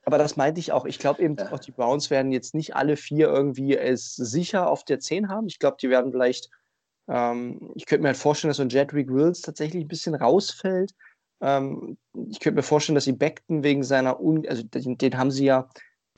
aber 0.05 0.19
das 0.19 0.37
meinte 0.37 0.59
ich 0.59 0.71
auch. 0.71 0.85
Ich 0.85 0.99
glaube 0.99 1.23
eben, 1.23 1.35
ja. 1.37 1.51
auch 1.51 1.57
die 1.57 1.71
Browns 1.71 2.11
werden 2.11 2.31
jetzt 2.31 2.53
nicht 2.53 2.75
alle 2.75 2.97
vier 2.97 3.29
irgendwie 3.29 3.75
es 3.75 4.15
sicher 4.15 4.69
auf 4.69 4.85
der 4.85 4.99
10 4.99 5.27
haben. 5.27 5.47
Ich 5.47 5.57
glaube, 5.57 5.77
die 5.81 5.89
werden 5.89 6.11
vielleicht, 6.11 6.51
ähm, 7.07 7.71
ich 7.73 7.87
könnte 7.87 8.03
mir 8.03 8.09
halt 8.09 8.17
vorstellen, 8.17 8.51
dass 8.51 8.57
so 8.57 8.63
ein 8.63 8.69
Jedrick 8.69 9.11
Wills 9.11 9.41
tatsächlich 9.41 9.83
ein 9.83 9.87
bisschen 9.87 10.13
rausfällt. 10.13 10.93
Ähm, 11.41 11.97
ich 12.29 12.39
könnte 12.39 12.57
mir 12.57 12.63
vorstellen, 12.63 12.93
dass 12.93 13.05
sie 13.05 13.13
Beckton 13.13 13.63
wegen 13.63 13.83
seiner, 13.83 14.19
Un 14.19 14.47
also 14.47 14.61
den, 14.61 14.99
den 14.99 15.17
haben 15.17 15.31
sie 15.31 15.45
ja 15.45 15.67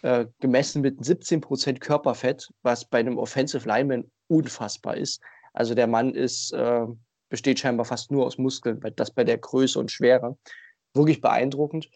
äh, 0.01 0.25
gemessen 0.41 0.81
mit 0.81 0.99
17% 0.99 1.79
Körperfett, 1.79 2.49
was 2.63 2.83
bei 2.83 2.99
einem 2.99 3.17
Offensive 3.17 3.65
Lineman 3.65 4.11
unfassbar 4.27 4.97
ist. 4.97 5.21
Also 5.53 5.73
der 5.73 5.87
Mann 5.87 6.13
ist, 6.13 6.51
äh, 6.53 6.85
besteht 7.29 7.59
scheinbar 7.59 7.85
fast 7.85 8.11
nur 8.11 8.25
aus 8.25 8.37
Muskeln, 8.37 8.83
weil 8.83 8.91
das 8.91 9.11
bei 9.11 9.23
der 9.23 9.37
Größe 9.37 9.79
und 9.79 9.91
Schwere. 9.91 10.37
Wirklich 10.93 11.21
beeindruckend. 11.21 11.89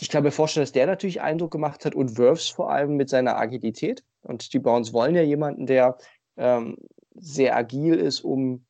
Ich 0.00 0.08
kann 0.08 0.22
mir 0.22 0.30
vorstellen, 0.30 0.62
dass 0.62 0.72
der 0.72 0.86
natürlich 0.86 1.20
Eindruck 1.20 1.50
gemacht 1.50 1.84
hat 1.84 1.94
und 1.94 2.16
Wirfs 2.16 2.48
vor 2.48 2.70
allem 2.70 2.96
mit 2.96 3.08
seiner 3.08 3.36
Agilität. 3.36 4.04
Und 4.22 4.52
die 4.52 4.58
Browns 4.58 4.92
wollen 4.92 5.14
ja 5.14 5.22
jemanden, 5.22 5.66
der 5.66 5.98
ähm, 6.36 6.76
sehr 7.16 7.56
agil 7.56 7.94
ist, 7.94 8.20
um, 8.20 8.64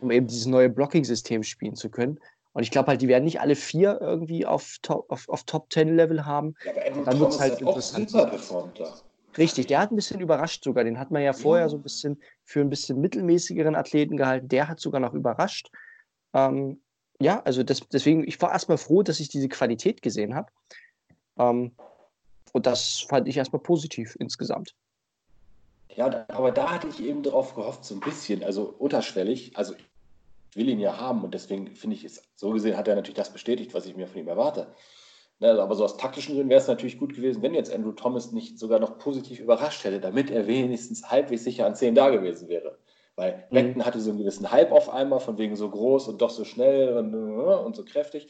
um 0.00 0.10
eben 0.10 0.26
dieses 0.26 0.46
neue 0.46 0.68
Blocking-System 0.68 1.42
spielen 1.42 1.76
zu 1.76 1.88
können. 1.88 2.18
Und 2.52 2.62
ich 2.62 2.70
glaube 2.70 2.88
halt, 2.88 3.00
die 3.00 3.08
werden 3.08 3.24
nicht 3.24 3.40
alle 3.40 3.54
vier 3.54 3.98
irgendwie 4.00 4.44
auf 4.44 4.78
Top, 4.82 5.10
auf, 5.10 5.28
auf 5.28 5.44
Top 5.44 5.72
10 5.72 5.96
Level 5.96 6.26
haben. 6.26 6.54
Ja, 6.64 6.72
aber 6.92 7.04
Dann 7.04 7.20
wird 7.20 7.32
es 7.32 7.40
halt 7.40 7.60
interessant. 7.60 8.10
Super 8.10 8.26
performt 8.26 8.80
da. 8.80 8.94
Richtig, 9.38 9.66
der 9.66 9.80
hat 9.80 9.92
ein 9.92 9.96
bisschen 9.96 10.20
überrascht 10.20 10.64
sogar. 10.64 10.84
Den 10.84 10.98
hat 10.98 11.10
man 11.10 11.22
ja 11.22 11.32
vorher 11.32 11.68
so 11.68 11.76
ein 11.76 11.82
bisschen 11.82 12.20
für 12.44 12.60
ein 12.60 12.70
bisschen 12.70 13.00
mittelmäßigeren 13.00 13.76
Athleten 13.76 14.16
gehalten. 14.16 14.48
Der 14.48 14.68
hat 14.68 14.80
sogar 14.80 15.00
noch 15.00 15.14
überrascht. 15.14 15.70
Ähm, 16.34 16.80
ja, 17.20 17.40
also 17.42 17.62
das, 17.62 17.80
deswegen, 17.92 18.26
ich 18.26 18.40
war 18.40 18.50
erstmal 18.50 18.78
froh, 18.78 19.02
dass 19.02 19.20
ich 19.20 19.28
diese 19.28 19.48
Qualität 19.48 20.02
gesehen 20.02 20.34
habe. 20.34 20.50
Ähm, 21.38 21.72
und 22.52 22.66
das 22.66 23.06
fand 23.08 23.28
ich 23.28 23.36
erstmal 23.36 23.62
positiv 23.62 24.16
insgesamt. 24.18 24.74
Ja, 25.94 26.26
aber 26.28 26.50
da 26.50 26.70
hatte 26.70 26.88
ich 26.88 27.00
eben 27.00 27.22
darauf 27.22 27.54
gehofft, 27.54 27.84
so 27.84 27.94
ein 27.94 28.00
bisschen, 28.00 28.42
also 28.42 28.74
unterschwellig. 28.78 29.56
Also 29.56 29.74
ich 29.74 30.56
will 30.56 30.68
ihn 30.68 30.80
ja 30.80 30.98
haben 30.98 31.22
und 31.22 31.34
deswegen 31.34 31.74
finde 31.76 31.96
ich 31.96 32.04
es, 32.04 32.22
so 32.34 32.50
gesehen 32.50 32.76
hat 32.76 32.88
er 32.88 32.96
natürlich 32.96 33.16
das 33.16 33.32
bestätigt, 33.32 33.74
was 33.74 33.86
ich 33.86 33.96
mir 33.96 34.08
von 34.08 34.20
ihm 34.20 34.28
erwarte. 34.28 34.74
Ne, 35.40 35.58
aber 35.58 35.74
so 35.74 35.84
aus 35.84 35.96
taktischen 35.96 36.34
Gründen 36.34 36.50
wäre 36.50 36.60
es 36.60 36.68
natürlich 36.68 36.98
gut 36.98 37.14
gewesen, 37.14 37.40
wenn 37.40 37.54
jetzt 37.54 37.72
Andrew 37.72 37.92
Thomas 37.92 38.30
nicht 38.30 38.58
sogar 38.58 38.78
noch 38.78 38.98
positiv 38.98 39.40
überrascht 39.40 39.84
hätte, 39.84 39.98
damit 39.98 40.30
er 40.30 40.46
wenigstens 40.46 41.10
halbwegs 41.10 41.44
sicher 41.44 41.64
an 41.64 41.74
10 41.74 41.94
da 41.94 42.10
gewesen 42.10 42.50
wäre. 42.50 42.76
Weil 43.16 43.46
mhm. 43.48 43.54
Beckton 43.54 43.86
hatte 43.86 44.00
so 44.00 44.10
einen 44.10 44.18
gewissen 44.18 44.50
Hype 44.52 44.70
auf 44.70 44.90
einmal, 44.90 45.18
von 45.18 45.38
wegen 45.38 45.56
so 45.56 45.70
groß 45.70 46.08
und 46.08 46.20
doch 46.20 46.28
so 46.28 46.44
schnell 46.44 46.94
und, 46.98 47.14
und 47.14 47.74
so 47.74 47.86
kräftig. 47.86 48.28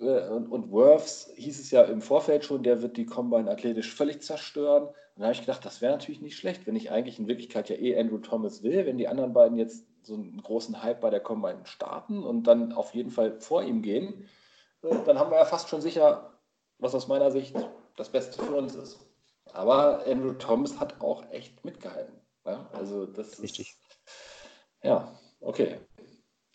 Äh, 0.00 0.28
und, 0.28 0.48
und 0.48 0.72
Worths 0.72 1.30
hieß 1.36 1.60
es 1.60 1.70
ja 1.70 1.84
im 1.84 2.00
Vorfeld 2.00 2.44
schon, 2.44 2.64
der 2.64 2.82
wird 2.82 2.96
die 2.96 3.06
Combine 3.06 3.48
athletisch 3.48 3.94
völlig 3.94 4.20
zerstören. 4.20 4.88
Und 4.88 5.20
da 5.20 5.26
habe 5.26 5.34
ich 5.34 5.40
gedacht, 5.40 5.64
das 5.64 5.80
wäre 5.82 5.92
natürlich 5.92 6.20
nicht 6.20 6.36
schlecht, 6.36 6.66
wenn 6.66 6.74
ich 6.74 6.90
eigentlich 6.90 7.20
in 7.20 7.28
Wirklichkeit 7.28 7.68
ja 7.68 7.76
eh 7.76 7.96
Andrew 7.96 8.18
Thomas 8.18 8.64
will, 8.64 8.86
wenn 8.86 8.98
die 8.98 9.06
anderen 9.06 9.34
beiden 9.34 9.56
jetzt 9.56 9.86
so 10.02 10.14
einen 10.14 10.42
großen 10.42 10.82
Hype 10.82 11.00
bei 11.00 11.10
der 11.10 11.20
Combine 11.20 11.60
starten 11.62 12.24
und 12.24 12.48
dann 12.48 12.72
auf 12.72 12.92
jeden 12.92 13.12
Fall 13.12 13.38
vor 13.38 13.62
ihm 13.62 13.82
gehen 13.82 14.26
dann 14.90 15.18
haben 15.18 15.30
wir 15.30 15.38
ja 15.38 15.44
fast 15.44 15.68
schon 15.68 15.80
sicher, 15.80 16.30
was 16.78 16.94
aus 16.94 17.08
meiner 17.08 17.30
Sicht 17.30 17.54
das 17.96 18.10
Beste 18.10 18.42
für 18.42 18.54
uns 18.54 18.74
ist. 18.74 18.98
Aber 19.52 20.04
Andrew 20.06 20.32
Thomas 20.32 20.78
hat 20.80 21.00
auch 21.00 21.24
echt 21.30 21.64
mitgehalten. 21.64 22.14
Ja, 22.46 22.68
also 22.72 23.06
das 23.06 23.40
Richtig. 23.42 23.70
Ist, 23.70 23.78
ja, 24.82 25.08
okay. 25.40 25.78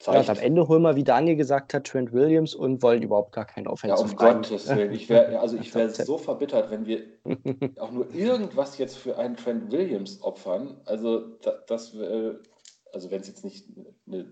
Ja, 0.05 0.25
am 0.27 0.37
Ende 0.37 0.67
holen 0.67 0.81
wir, 0.81 0.95
wie 0.95 1.03
Daniel 1.03 1.35
gesagt 1.35 1.73
hat, 1.73 1.85
Trent 1.85 2.13
Williams 2.13 2.55
und 2.55 2.81
wollen 2.81 3.03
überhaupt 3.03 3.33
gar 3.33 3.43
keinen 3.45 3.67
Offensive 3.67 3.99
Ja, 4.01 4.05
um 4.05 4.15
Gottes 4.15 4.69
Willen. 4.69 4.93
Ich 4.93 5.09
wäre 5.09 5.39
also 5.39 5.57
ich 5.57 5.75
wär 5.75 5.89
so 5.89 6.17
verbittert, 6.17 6.71
wenn 6.71 6.85
wir 6.85 7.03
auch 7.79 7.91
nur 7.91 8.13
irgendwas 8.13 8.77
jetzt 8.77 8.97
für 8.97 9.17
einen 9.17 9.35
Trent 9.35 9.71
Williams 9.71 10.21
opfern. 10.23 10.79
Also 10.85 11.19
das, 11.41 11.65
das 11.67 11.97
also 12.93 13.11
wenn 13.11 13.21
es 13.21 13.27
jetzt 13.27 13.43
nicht 13.43 13.67
eine 14.07 14.31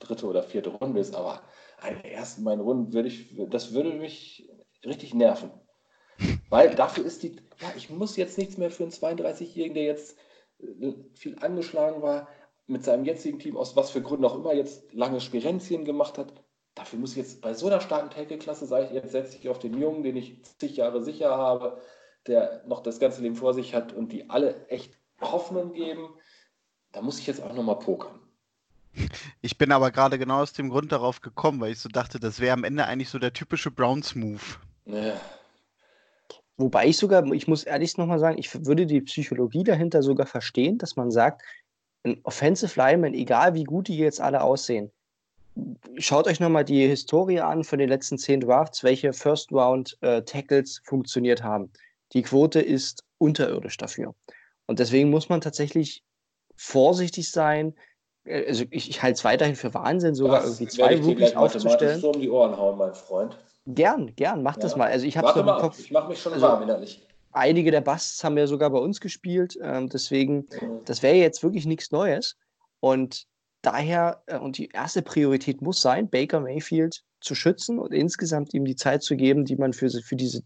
dritte 0.00 0.26
oder 0.26 0.42
vierte 0.42 0.70
Runde 0.70 1.00
ist, 1.00 1.14
aber 1.14 1.42
einen 1.78 2.04
ersten 2.04 2.44
beiden 2.44 2.60
Runden 2.60 2.92
würde 2.92 3.08
ich, 3.08 3.34
das 3.50 3.72
würde 3.72 3.92
mich 3.92 4.48
richtig 4.84 5.14
nerven. 5.14 5.50
Weil 6.48 6.74
dafür 6.74 7.04
ist 7.04 7.22
die, 7.22 7.36
ja, 7.60 7.72
ich 7.76 7.90
muss 7.90 8.16
jetzt 8.16 8.38
nichts 8.38 8.56
mehr 8.56 8.70
für 8.70 8.84
einen 8.84 8.92
32-Jährigen, 8.92 9.74
der 9.74 9.84
jetzt 9.84 10.16
äh, 10.60 10.92
viel 11.14 11.38
angeschlagen 11.40 12.02
war, 12.02 12.28
mit 12.66 12.84
seinem 12.84 13.04
jetzigen 13.04 13.38
Team, 13.38 13.56
aus 13.56 13.76
was 13.76 13.90
für 13.90 14.02
Gründen 14.02 14.24
auch 14.24 14.34
immer, 14.34 14.52
jetzt 14.54 14.92
lange 14.92 15.20
Spirenzien 15.20 15.84
gemacht 15.84 16.18
hat. 16.18 16.32
Dafür 16.74 16.98
muss 16.98 17.12
ich 17.12 17.18
jetzt 17.18 17.40
bei 17.40 17.54
so 17.54 17.66
einer 17.66 17.80
starken 17.80 18.10
Tackle-Klasse, 18.10 18.66
sage 18.66 18.86
ich, 18.86 18.92
jetzt 18.92 19.12
setze 19.12 19.36
ich 19.38 19.48
auf 19.48 19.58
den 19.58 19.80
Jungen, 19.80 20.02
den 20.02 20.16
ich 20.16 20.42
zig 20.58 20.76
Jahre 20.76 21.02
sicher 21.02 21.36
habe, 21.36 21.80
der 22.26 22.64
noch 22.66 22.80
das 22.80 22.98
ganze 22.98 23.22
Leben 23.22 23.36
vor 23.36 23.54
sich 23.54 23.74
hat 23.74 23.92
und 23.92 24.12
die 24.12 24.28
alle 24.28 24.66
echt 24.68 24.98
Hoffnung 25.20 25.72
geben. 25.72 26.14
Da 26.92 27.02
muss 27.02 27.18
ich 27.18 27.26
jetzt 27.26 27.42
auch 27.42 27.54
nochmal 27.54 27.78
pokern. 27.78 28.25
Ich 29.40 29.58
bin 29.58 29.72
aber 29.72 29.90
gerade 29.90 30.18
genau 30.18 30.40
aus 30.42 30.52
dem 30.52 30.70
Grund 30.70 30.92
darauf 30.92 31.20
gekommen, 31.20 31.60
weil 31.60 31.72
ich 31.72 31.78
so 31.78 31.88
dachte, 31.88 32.18
das 32.18 32.40
wäre 32.40 32.52
am 32.54 32.64
Ende 32.64 32.86
eigentlich 32.86 33.08
so 33.08 33.18
der 33.18 33.32
typische 33.32 33.70
Browns-Move. 33.70 34.40
Ja. 34.86 35.20
Wobei 36.56 36.86
ich 36.86 36.96
sogar, 36.96 37.24
ich 37.32 37.48
muss 37.48 37.64
ehrlich 37.64 37.96
nochmal 37.98 38.18
sagen, 38.18 38.38
ich 38.38 38.66
würde 38.66 38.86
die 38.86 39.02
Psychologie 39.02 39.64
dahinter 39.64 40.02
sogar 40.02 40.26
verstehen, 40.26 40.78
dass 40.78 40.96
man 40.96 41.10
sagt, 41.10 41.42
ein 42.02 42.18
Offensive 42.22 42.78
Lineman, 42.78 43.14
egal 43.14 43.54
wie 43.54 43.64
gut 43.64 43.88
die 43.88 43.98
jetzt 43.98 44.20
alle 44.20 44.42
aussehen, 44.42 44.90
schaut 45.98 46.26
euch 46.26 46.40
nochmal 46.40 46.64
die 46.64 46.86
Historie 46.86 47.40
an 47.40 47.64
von 47.64 47.78
den 47.78 47.88
letzten 47.88 48.18
zehn 48.18 48.40
Drafts, 48.40 48.84
welche 48.84 49.12
First 49.12 49.52
Round 49.52 49.98
äh, 50.00 50.22
Tackles 50.22 50.80
funktioniert 50.84 51.42
haben. 51.42 51.70
Die 52.12 52.22
Quote 52.22 52.60
ist 52.60 53.04
unterirdisch 53.18 53.76
dafür. 53.76 54.14
Und 54.66 54.78
deswegen 54.78 55.10
muss 55.10 55.28
man 55.28 55.40
tatsächlich 55.40 56.02
vorsichtig 56.56 57.30
sein, 57.30 57.74
also 58.28 58.64
ich, 58.70 58.90
ich 58.90 59.02
halte 59.02 59.14
es 59.14 59.24
weiterhin 59.24 59.56
für 59.56 59.72
Wahnsinn, 59.74 60.14
sogar 60.14 60.40
das 60.40 60.60
irgendwie 60.60 60.68
zwei 60.68 60.96
Rookies 60.96 61.36
aufzustellen. 61.36 62.00
So 62.00 62.10
um 62.10 62.20
die 62.20 62.30
Ohren 62.30 62.56
hauen, 62.56 62.78
mein 62.78 62.94
Freund. 62.94 63.36
Gern, 63.66 64.14
gern, 64.14 64.42
mach 64.42 64.56
ja. 64.56 64.62
das 64.62 64.76
mal. 64.76 64.88
Also 64.88 65.06
ich 65.06 65.16
habe 65.16 65.38
im 65.38 65.46
Kopf. 65.46 65.78
Ich 65.78 65.90
mache 65.90 66.08
mich 66.08 66.20
schon 66.20 66.32
also, 66.32 66.46
warm 66.46 66.62
innerlich. 66.62 67.06
Einige 67.32 67.70
der 67.70 67.80
Busts 67.80 68.22
haben 68.24 68.38
ja 68.38 68.46
sogar 68.46 68.70
bei 68.70 68.78
uns 68.78 69.00
gespielt, 69.00 69.58
ähm, 69.62 69.88
deswegen, 69.88 70.46
mhm. 70.60 70.80
das 70.86 71.02
wäre 71.02 71.16
jetzt 71.16 71.42
wirklich 71.42 71.66
nichts 71.66 71.90
Neues. 71.90 72.36
Und 72.80 73.26
daher, 73.62 74.22
äh, 74.26 74.38
und 74.38 74.58
die 74.58 74.68
erste 74.68 75.02
Priorität 75.02 75.60
muss 75.60 75.82
sein, 75.82 76.08
Baker 76.08 76.40
Mayfield 76.40 77.02
zu 77.20 77.34
schützen 77.34 77.78
und 77.78 77.92
insgesamt 77.92 78.54
ihm 78.54 78.64
die 78.64 78.76
Zeit 78.76 79.02
zu 79.02 79.16
geben, 79.16 79.44
die 79.44 79.56
man 79.56 79.72
für, 79.72 79.90
für, 79.90 80.16
diese, 80.16 80.42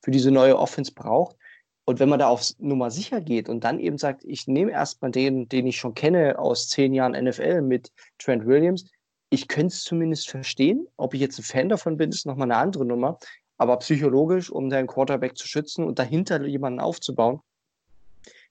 für 0.00 0.10
diese 0.10 0.30
neue 0.30 0.58
Offense 0.58 0.92
braucht. 0.94 1.36
Und 1.84 1.98
wenn 1.98 2.08
man 2.08 2.20
da 2.20 2.28
aufs 2.28 2.56
Nummer 2.58 2.90
sicher 2.90 3.20
geht 3.20 3.48
und 3.48 3.64
dann 3.64 3.80
eben 3.80 3.98
sagt, 3.98 4.24
ich 4.24 4.46
nehme 4.46 4.70
erstmal 4.70 5.10
den, 5.10 5.48
den 5.48 5.66
ich 5.66 5.76
schon 5.76 5.94
kenne 5.94 6.38
aus 6.38 6.68
zehn 6.68 6.94
Jahren 6.94 7.12
NFL 7.12 7.62
mit 7.62 7.90
Trent 8.18 8.46
Williams, 8.46 8.90
ich 9.30 9.48
könnte 9.48 9.74
es 9.74 9.82
zumindest 9.82 10.30
verstehen. 10.30 10.86
Ob 10.96 11.14
ich 11.14 11.20
jetzt 11.20 11.38
ein 11.38 11.42
Fan 11.42 11.68
davon 11.68 11.96
bin, 11.96 12.10
ist 12.10 12.26
nochmal 12.26 12.50
eine 12.50 12.56
andere 12.56 12.84
Nummer. 12.84 13.18
Aber 13.56 13.78
psychologisch, 13.78 14.50
um 14.50 14.70
deinen 14.70 14.86
Quarterback 14.86 15.36
zu 15.36 15.48
schützen 15.48 15.84
und 15.84 15.98
dahinter 15.98 16.44
jemanden 16.44 16.80
aufzubauen, 16.80 17.40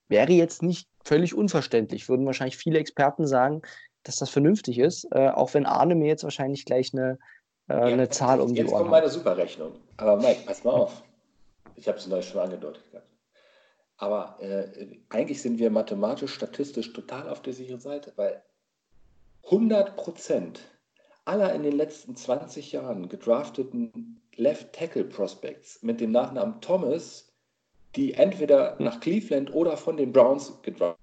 wäre 0.07 0.31
jetzt 0.31 0.63
nicht 0.63 0.87
völlig 1.03 1.33
unverständlich. 1.33 2.09
Würden 2.09 2.25
wahrscheinlich 2.25 2.57
viele 2.57 2.79
Experten 2.79 3.27
sagen, 3.27 3.61
dass 4.03 4.17
das 4.17 4.29
vernünftig 4.29 4.79
ist, 4.79 5.07
äh, 5.11 5.29
auch 5.29 5.53
wenn 5.53 5.65
Arne 5.65 5.95
mir 5.95 6.07
jetzt 6.07 6.23
wahrscheinlich 6.23 6.65
gleich 6.65 6.93
eine, 6.93 7.19
äh, 7.69 7.73
ja, 7.73 7.81
eine 7.83 8.09
Zahl 8.09 8.41
um 8.41 8.53
die 8.53 8.61
Ohren. 8.61 8.67
Jetzt 8.67 8.77
kommt 8.77 8.89
meine 8.89 9.09
Superrechnung. 9.09 9.71
Aber 9.97 10.17
Mike, 10.17 10.41
pass 10.45 10.63
mal 10.63 10.71
auf. 10.71 11.03
Ich 11.75 11.87
habe 11.87 11.97
es 11.97 12.07
neulich 12.07 12.27
schon 12.27 12.41
angedeutet 12.41 12.83
gehabt. 12.91 13.10
Aber 14.01 14.35
äh, 14.41 14.97
eigentlich 15.09 15.43
sind 15.43 15.59
wir 15.59 15.69
mathematisch, 15.69 16.33
statistisch 16.33 16.91
total 16.91 17.29
auf 17.29 17.43
der 17.43 17.53
sicheren 17.53 17.79
Seite, 17.79 18.11
weil 18.15 18.43
100 19.43 19.95
Prozent 19.95 20.59
aller 21.25 21.53
in 21.53 21.61
den 21.61 21.77
letzten 21.77 22.15
20 22.15 22.71
Jahren 22.71 23.09
gedrafteten 23.09 24.19
Left 24.37 24.73
Tackle 24.73 25.03
Prospects 25.03 25.83
mit 25.83 26.01
dem 26.01 26.09
Nachnamen 26.09 26.59
Thomas, 26.61 27.31
die 27.95 28.15
entweder 28.15 28.75
nach 28.79 28.99
Cleveland 29.01 29.53
oder 29.53 29.77
von 29.77 29.97
den 29.97 30.11
Browns 30.11 30.51
gedraftet 30.63 30.97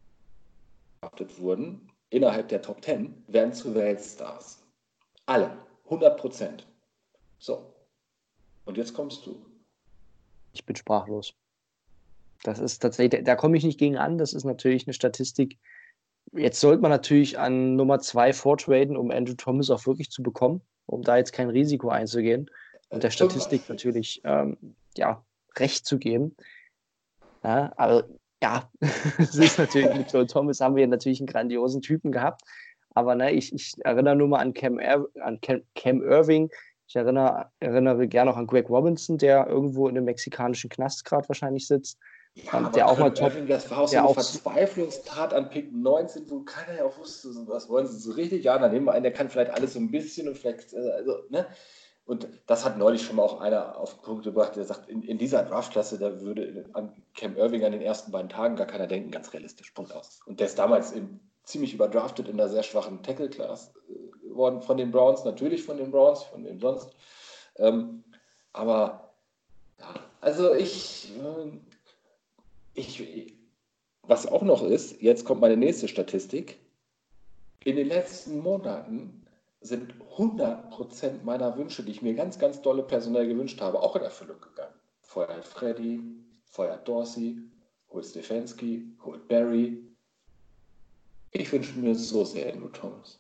wurden, 1.39 1.93
innerhalb 2.11 2.49
der 2.49 2.63
Top 2.63 2.85
10, 2.85 3.23
werden 3.29 3.53
zu 3.53 3.77
Weltstars. 3.77 4.61
Alle. 5.27 5.57
100 5.85 6.19
Prozent. 6.19 6.67
So. 7.39 7.73
Und 8.65 8.77
jetzt 8.77 8.93
kommst 8.93 9.25
du. 9.25 9.47
Ich 10.53 10.67
bin 10.67 10.75
sprachlos. 10.75 11.33
Das 12.43 12.59
ist 12.59 12.79
tatsächlich, 12.81 13.25
da 13.25 13.37
komme 13.37 13.57
ich 13.57 13.65
nicht 13.65 13.79
gegen 13.79 13.97
an. 13.97 14.19
Das 14.19 14.33
ist 14.33 14.45
natürlich 14.45 14.87
eine 14.87 14.95
Statistik. 14.95 15.59
Jetzt 16.33 16.61
sollte 16.61 16.83
man 16.83 16.91
natürlich 16.91 17.39
an 17.39 17.77
Nummer 17.77 17.99
zwei 18.01 18.33
vortraden, 18.33 18.97
um 18.97 19.11
Andrew 19.11 19.35
Thomas 19.35 19.71
auch 19.71 19.87
wirklich 19.87 20.11
zu 20.11 20.23
bekommen, 20.23 20.61
um 20.87 21.03
da 21.03 21.17
jetzt 21.17 21.33
kein 21.33 21.49
Risiko 21.49 21.89
einzugehen 21.89 22.51
und 22.91 23.03
der 23.03 23.11
Statistik 23.11 23.69
natürlich 23.69 24.21
ähm, 24.25 24.77
ja, 24.97 25.25
recht 25.57 25.87
zu 25.87 25.99
geben. 25.99 26.37
Ja, 27.43 27.73
aber 27.77 28.09
ja, 28.43 28.71
es 29.19 29.35
ist 29.37 29.59
natürlich 29.59 29.95
mit 29.95 30.13
Joe 30.13 30.27
Thomas 30.27 30.61
haben 30.61 30.77
wir 30.77 30.87
natürlich 30.87 31.21
einen 31.21 31.27
grandiosen 31.27 31.83
Typen 31.83 32.13
gehabt. 32.13 32.43
Aber 32.95 33.15
ne, 33.15 33.33
ich, 33.33 33.53
ich 33.53 33.75
erinnere 33.85 34.17
nur 34.17 34.29
mal 34.29 34.39
an 34.39 34.55
Cam, 34.55 34.79
Ir 34.79 35.09
an 35.21 35.41
Cam, 35.41 35.63
Cam 35.75 36.03
Irving. 36.03 36.51
Ich 36.87 36.97
erinnere, 36.97 37.51
erinnere 37.61 38.09
gerne 38.09 38.31
auch 38.31 38.37
an 38.37 38.47
Greg 38.47 38.69
Robinson, 38.71 39.19
der 39.19 39.47
irgendwo 39.47 39.89
in 39.89 39.97
einem 39.97 40.07
mexikanischen 40.07 40.71
Knast 40.71 41.05
gerade 41.05 41.29
wahrscheinlich 41.29 41.67
sitzt. 41.67 41.99
Ja, 42.35 42.71
der 42.71 42.89
auch 42.89 42.99
mal 42.99 43.13
top. 43.13 43.33
Das 43.49 43.71
war 43.71 43.79
auch 43.79 43.89
so 43.89 43.99
eine 43.99 44.15
Verzweiflungstat 44.15 45.35
an 45.35 45.51
Pick 45.51 45.73
19, 45.73 46.31
wo 46.31 46.41
keiner 46.41 46.79
ja 46.79 46.85
auch 46.85 46.97
wusste, 46.99 47.31
was 47.47 47.69
wollen 47.69 47.87
sie 47.87 47.99
so 47.99 48.13
richtig. 48.13 48.45
Ja, 48.45 48.59
dann 48.59 48.73
nehmen 48.73 48.87
wir 48.87 48.93
einen, 48.93 49.03
der 49.03 49.13
kann 49.13 49.29
vielleicht 49.29 49.51
alles 49.51 49.75
so 49.75 49.81
ein 49.81 49.91
bisschen 49.91 50.29
und 50.29 50.39
vielleicht, 50.39 50.73
äh, 50.73 50.91
also, 50.91 51.17
ne? 51.31 51.47
Und 52.09 52.27
das 52.47 52.65
hat 52.65 52.79
neulich 52.79 53.03
schon 53.03 53.17
mal 53.17 53.23
auch 53.25 53.39
einer 53.43 53.77
auf 53.77 53.93
den 53.93 54.03
Punkt 54.03 54.25
gebracht, 54.25 54.57
der 54.57 54.65
sagt, 54.65 54.89
in, 54.89 55.03
in 55.03 55.19
dieser 55.19 55.43
Draftklasse, 55.43 55.99
da 55.99 56.23
würde 56.23 56.65
an 56.73 56.95
Cam 57.15 57.37
Irving 57.37 57.65
an 57.65 57.73
den 57.73 57.83
ersten 57.83 58.13
beiden 58.13 58.31
Tagen 58.31 58.57
gar 58.57 58.67
keiner 58.67 58.87
denken, 58.87 59.11
ganz 59.11 59.35
realistisch, 59.35 59.73
Punkt 59.73 59.93
aus. 59.95 60.21
Und 60.25 60.41
der 60.41 60.47
ist 60.47 60.59
damals 60.59 60.93
in, 60.93 61.21
ziemlich 61.45 61.75
überdraftet 61.75 62.29
in 62.29 62.41
einer 62.41 62.49
sehr 62.49 62.63
schwachen 62.63 63.03
Tackle-Class 63.03 63.75
äh, 63.91 64.35
worden 64.35 64.63
von 64.63 64.79
den 64.79 64.91
Browns, 64.91 65.25
natürlich 65.25 65.65
von 65.65 65.77
den 65.77 65.91
Browns, 65.91 66.23
von 66.23 66.47
wem 66.47 66.59
sonst. 66.61 66.95
Ähm, 67.57 68.05
aber 68.55 69.13
ja, 69.79 69.95
also 70.23 70.55
ich, 70.55 71.13
äh, 71.19 71.59
ich, 72.79 73.35
was 74.03 74.27
auch 74.27 74.43
noch 74.43 74.63
ist, 74.63 75.01
jetzt 75.03 75.25
kommt 75.25 75.41
meine 75.41 75.57
nächste 75.57 75.89
Statistik. 75.89 76.59
In 77.65 77.77
den 77.77 77.89
letzten 77.89 78.39
Monaten 78.39 79.27
sind 79.61 79.93
100% 80.17 81.25
meiner 81.25 81.57
Wünsche, 81.57 81.83
die 81.83 81.93
ich 81.93 82.03
mir 82.03 82.15
ganz, 82.15 82.39
ganz 82.39 82.63
dolle 82.63 82.83
personell 82.83 83.27
gewünscht 83.27 83.61
habe, 83.61 83.81
auch 83.81 83.97
in 83.97 84.03
Erfüllung 84.03 84.41
gegangen. 84.41 84.75
Feuert 85.01 85.45
Freddy, 85.45 86.01
feuert 86.45 86.87
Dorsey, 86.87 87.39
holt 87.91 88.07
Stefanski, 88.07 88.85
holt 89.05 89.27
Barry. 89.29 89.83
Ich 91.33 91.53
wünsche 91.53 91.79
mir 91.79 91.95
so 91.95 92.25
sehr 92.25 92.53
Andrew 92.53 92.69
Thomas. 92.69 93.19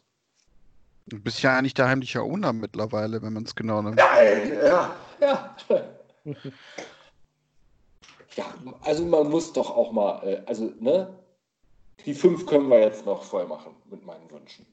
Du 1.06 1.18
bist 1.18 1.42
ja 1.42 1.56
eigentlich 1.56 1.74
der 1.74 1.88
heimliche 1.88 2.22
Owner 2.22 2.52
mittlerweile, 2.52 3.22
wenn 3.22 3.32
man 3.32 3.44
es 3.44 3.54
genau 3.54 3.82
nimmt. 3.82 3.98
Ja, 3.98 4.22
ja, 4.62 4.96
ja. 5.20 5.56
ja, 8.38 8.54
also 8.82 9.04
man 9.04 9.28
muss 9.28 9.52
doch 9.52 9.68
auch 9.68 9.90
mal, 9.90 10.22
äh, 10.22 10.42
also, 10.46 10.72
ne? 10.78 11.12
Die 12.06 12.14
fünf 12.14 12.46
können 12.46 12.68
wir 12.68 12.78
jetzt 12.78 13.04
noch 13.04 13.24
voll 13.24 13.46
machen 13.46 13.74
mit 13.90 14.06
meinen 14.06 14.30
Wünschen. 14.30 14.64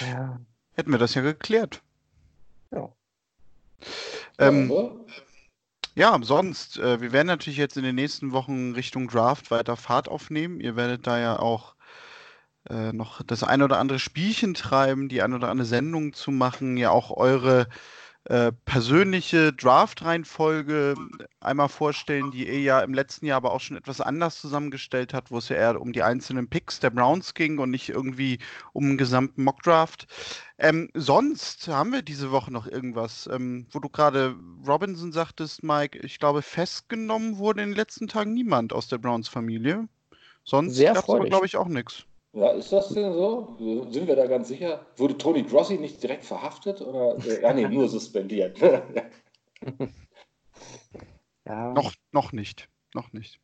Ja. 0.00 0.40
Hätten 0.74 0.92
wir 0.92 0.98
das 0.98 1.14
ja 1.14 1.22
geklärt. 1.22 1.82
Ja. 2.70 2.92
Ähm, 4.38 4.70
ja, 5.96 6.16
sonst, 6.22 6.78
äh, 6.78 7.00
wir 7.00 7.10
werden 7.12 7.26
natürlich 7.26 7.58
jetzt 7.58 7.76
in 7.76 7.82
den 7.82 7.96
nächsten 7.96 8.30
Wochen 8.30 8.72
Richtung 8.74 9.08
Draft 9.08 9.50
weiter 9.50 9.76
Fahrt 9.76 10.08
aufnehmen. 10.08 10.60
Ihr 10.60 10.76
werdet 10.76 11.08
da 11.08 11.18
ja 11.18 11.40
auch 11.40 11.74
äh, 12.70 12.92
noch 12.92 13.22
das 13.24 13.42
ein 13.42 13.62
oder 13.62 13.78
andere 13.78 13.98
Spielchen 13.98 14.54
treiben, 14.54 15.08
die 15.08 15.20
ein 15.20 15.34
oder 15.34 15.48
andere 15.48 15.66
Sendung 15.66 16.12
zu 16.12 16.30
machen, 16.30 16.76
ja 16.76 16.90
auch 16.90 17.10
eure 17.10 17.66
äh, 18.26 18.52
persönliche 18.64 19.52
Draft-Reihenfolge 19.52 20.94
einmal 21.40 21.68
vorstellen, 21.68 22.30
die 22.30 22.46
ihr 22.46 22.60
ja 22.60 22.80
im 22.80 22.94
letzten 22.94 23.26
Jahr 23.26 23.38
aber 23.38 23.52
auch 23.52 23.60
schon 23.60 23.76
etwas 23.76 24.00
anders 24.00 24.40
zusammengestellt 24.40 25.12
hat, 25.12 25.32
wo 25.32 25.38
es 25.38 25.48
ja 25.48 25.56
eher 25.56 25.80
um 25.80 25.92
die 25.92 26.04
einzelnen 26.04 26.48
Picks 26.48 26.78
der 26.78 26.90
Browns 26.90 27.34
ging 27.34 27.58
und 27.58 27.70
nicht 27.70 27.88
irgendwie 27.88 28.38
um 28.72 28.84
einen 28.84 28.98
gesamten 28.98 29.42
Mock-Draft. 29.42 30.06
Ähm, 30.58 30.88
sonst 30.94 31.66
haben 31.66 31.92
wir 31.92 32.02
diese 32.02 32.30
Woche 32.30 32.52
noch 32.52 32.68
irgendwas, 32.68 33.28
ähm, 33.32 33.66
wo 33.72 33.80
du 33.80 33.88
gerade 33.88 34.36
Robinson 34.66 35.10
sagtest, 35.10 35.64
Mike, 35.64 35.98
ich 35.98 36.20
glaube, 36.20 36.42
festgenommen 36.42 37.38
wurde 37.38 37.62
in 37.62 37.70
den 37.70 37.76
letzten 37.76 38.06
Tagen 38.06 38.34
niemand 38.34 38.72
aus 38.72 38.86
der 38.86 38.98
Browns-Familie. 38.98 39.88
Sonst 40.44 40.80
gab 40.80 40.96
es 40.96 41.08
aber, 41.08 41.26
glaube 41.26 41.46
ich, 41.46 41.56
auch 41.56 41.68
nichts. 41.68 42.04
Ja, 42.34 42.50
ist 42.52 42.72
das 42.72 42.88
denn 42.88 43.12
so? 43.12 43.56
Sind 43.90 44.06
wir 44.06 44.16
da 44.16 44.26
ganz 44.26 44.48
sicher? 44.48 44.86
Wurde 44.96 45.18
Tony 45.18 45.42
Grossi 45.42 45.76
nicht 45.76 46.02
direkt 46.02 46.24
verhaftet? 46.24 46.80
Oder, 46.80 47.18
äh, 47.26 47.42
ja, 47.42 47.52
nee, 47.52 47.68
nur 47.68 47.88
suspendiert. 47.88 48.58
ja. 51.44 51.72
Noch, 51.72 51.92
noch 52.12 52.32
nicht. 52.32 52.68
Noch 52.94 53.12
nicht. 53.12 53.38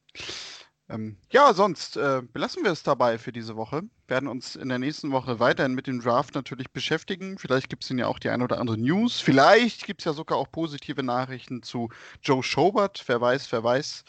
Ähm, 0.91 1.19
ja, 1.31 1.53
sonst 1.53 1.99
äh, 1.99 2.23
belassen 2.33 2.65
wir 2.65 2.73
es 2.73 2.83
dabei 2.83 3.19
für 3.19 3.31
diese 3.31 3.57
Woche. 3.57 3.83
Werden 4.07 4.27
uns 4.27 4.57
in 4.57 4.71
der 4.71 4.79
nächsten 4.79 5.13
Woche 5.13 5.39
weiterhin 5.39 5.75
mit 5.75 5.87
dem 5.87 6.01
Draft 6.01 6.35
natürlich 6.35 6.71
beschäftigen. 6.71 7.37
Vielleicht 7.37 7.69
gibt 7.69 7.85
es 7.85 7.91
ja 7.91 8.07
auch 8.07 8.19
die 8.19 8.31
ein 8.31 8.41
oder 8.41 8.59
andere 8.59 8.79
News. 8.79 9.21
Vielleicht 9.21 9.85
gibt 9.85 10.01
es 10.01 10.07
ja 10.07 10.15
sogar 10.15 10.39
auch 10.39 10.51
positive 10.51 11.03
Nachrichten 11.03 11.63
zu 11.63 11.91
Joe 12.23 12.43
Schobert. 12.43 13.05
Wer 13.07 13.21
weiß, 13.21 13.53
wer 13.53 13.63
weiß. 13.63 14.03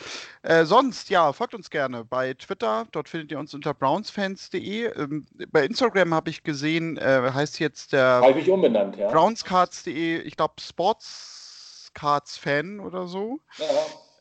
Äh, 0.44 0.63
sonst, 0.63 1.10
ja, 1.10 1.34
folgt 1.34 1.54
uns 1.54 1.70
gerne 1.70 2.06
bei 2.06 2.34
Twitter. 2.34 2.88
Dort 2.94 3.10
findet 3.10 3.32
ihr 3.32 3.39
uns 3.39 3.54
unter 3.54 3.74
brownsfans.de. 3.74 4.98
Ähm, 4.98 5.26
bei 5.52 5.65
Instagram 5.65 6.13
habe 6.13 6.30
ich 6.30 6.44
gesehen, 6.44 6.96
äh, 6.98 7.32
heißt 7.34 7.60
jetzt 7.60 7.92
der 7.92 8.22
habe 8.24 8.39
ich 8.39 8.50
umbenannt, 8.50 8.96
ja. 8.96 9.10
brownscards.de, 9.10 10.22
ich 10.22 10.38
glaube 10.38 10.54
Sportscards-Fan 10.62 12.80
oder 12.80 13.08
so. 13.08 13.42
Ja. 13.58 13.65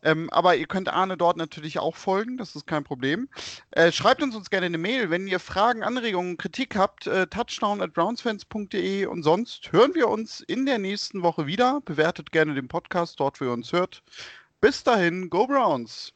Ähm, 0.03 0.31
aber 0.31 0.57
ihr 0.57 0.67
könnt 0.67 0.89
Arne 0.89 1.17
dort 1.17 1.37
natürlich 1.37 1.79
auch 1.79 1.97
folgen, 1.97 2.37
das 2.37 2.55
ist 2.55 2.67
kein 2.67 2.85
Problem. 2.85 3.29
Äh, 3.71 3.93
schreibt 3.93 4.23
uns 4.23 4.37
uns 4.37 4.51
gerne 4.51 4.67
eine 4.67 4.79
Mail, 4.79 5.11
wenn 5.11 5.27
ihr 5.27 5.41
Fragen, 5.41 5.83
Anregungen, 5.83 6.37
Kritik 6.37 6.77
habt, 6.77 7.07
äh, 7.07 7.27
touchdown 7.27 7.81
at 7.83 7.93
brownsfans.de 7.93 9.07
und 9.07 9.23
sonst 9.23 9.73
hören 9.73 9.95
wir 9.95 10.09
uns 10.09 10.41
in 10.41 10.67
der 10.67 10.79
nächsten 10.79 11.23
Woche 11.23 11.47
wieder. 11.47 11.81
Bewertet 11.85 12.33
gerne 12.33 12.55
den 12.55 12.69
Podcast 12.69 13.21
dort, 13.21 13.41
wo 13.41 13.47
ihr 13.47 13.53
uns 13.53 13.73
hört. 13.73 14.03
Bis 14.61 14.83
dahin, 14.83 15.31
go 15.31 15.47
Browns! 15.47 16.13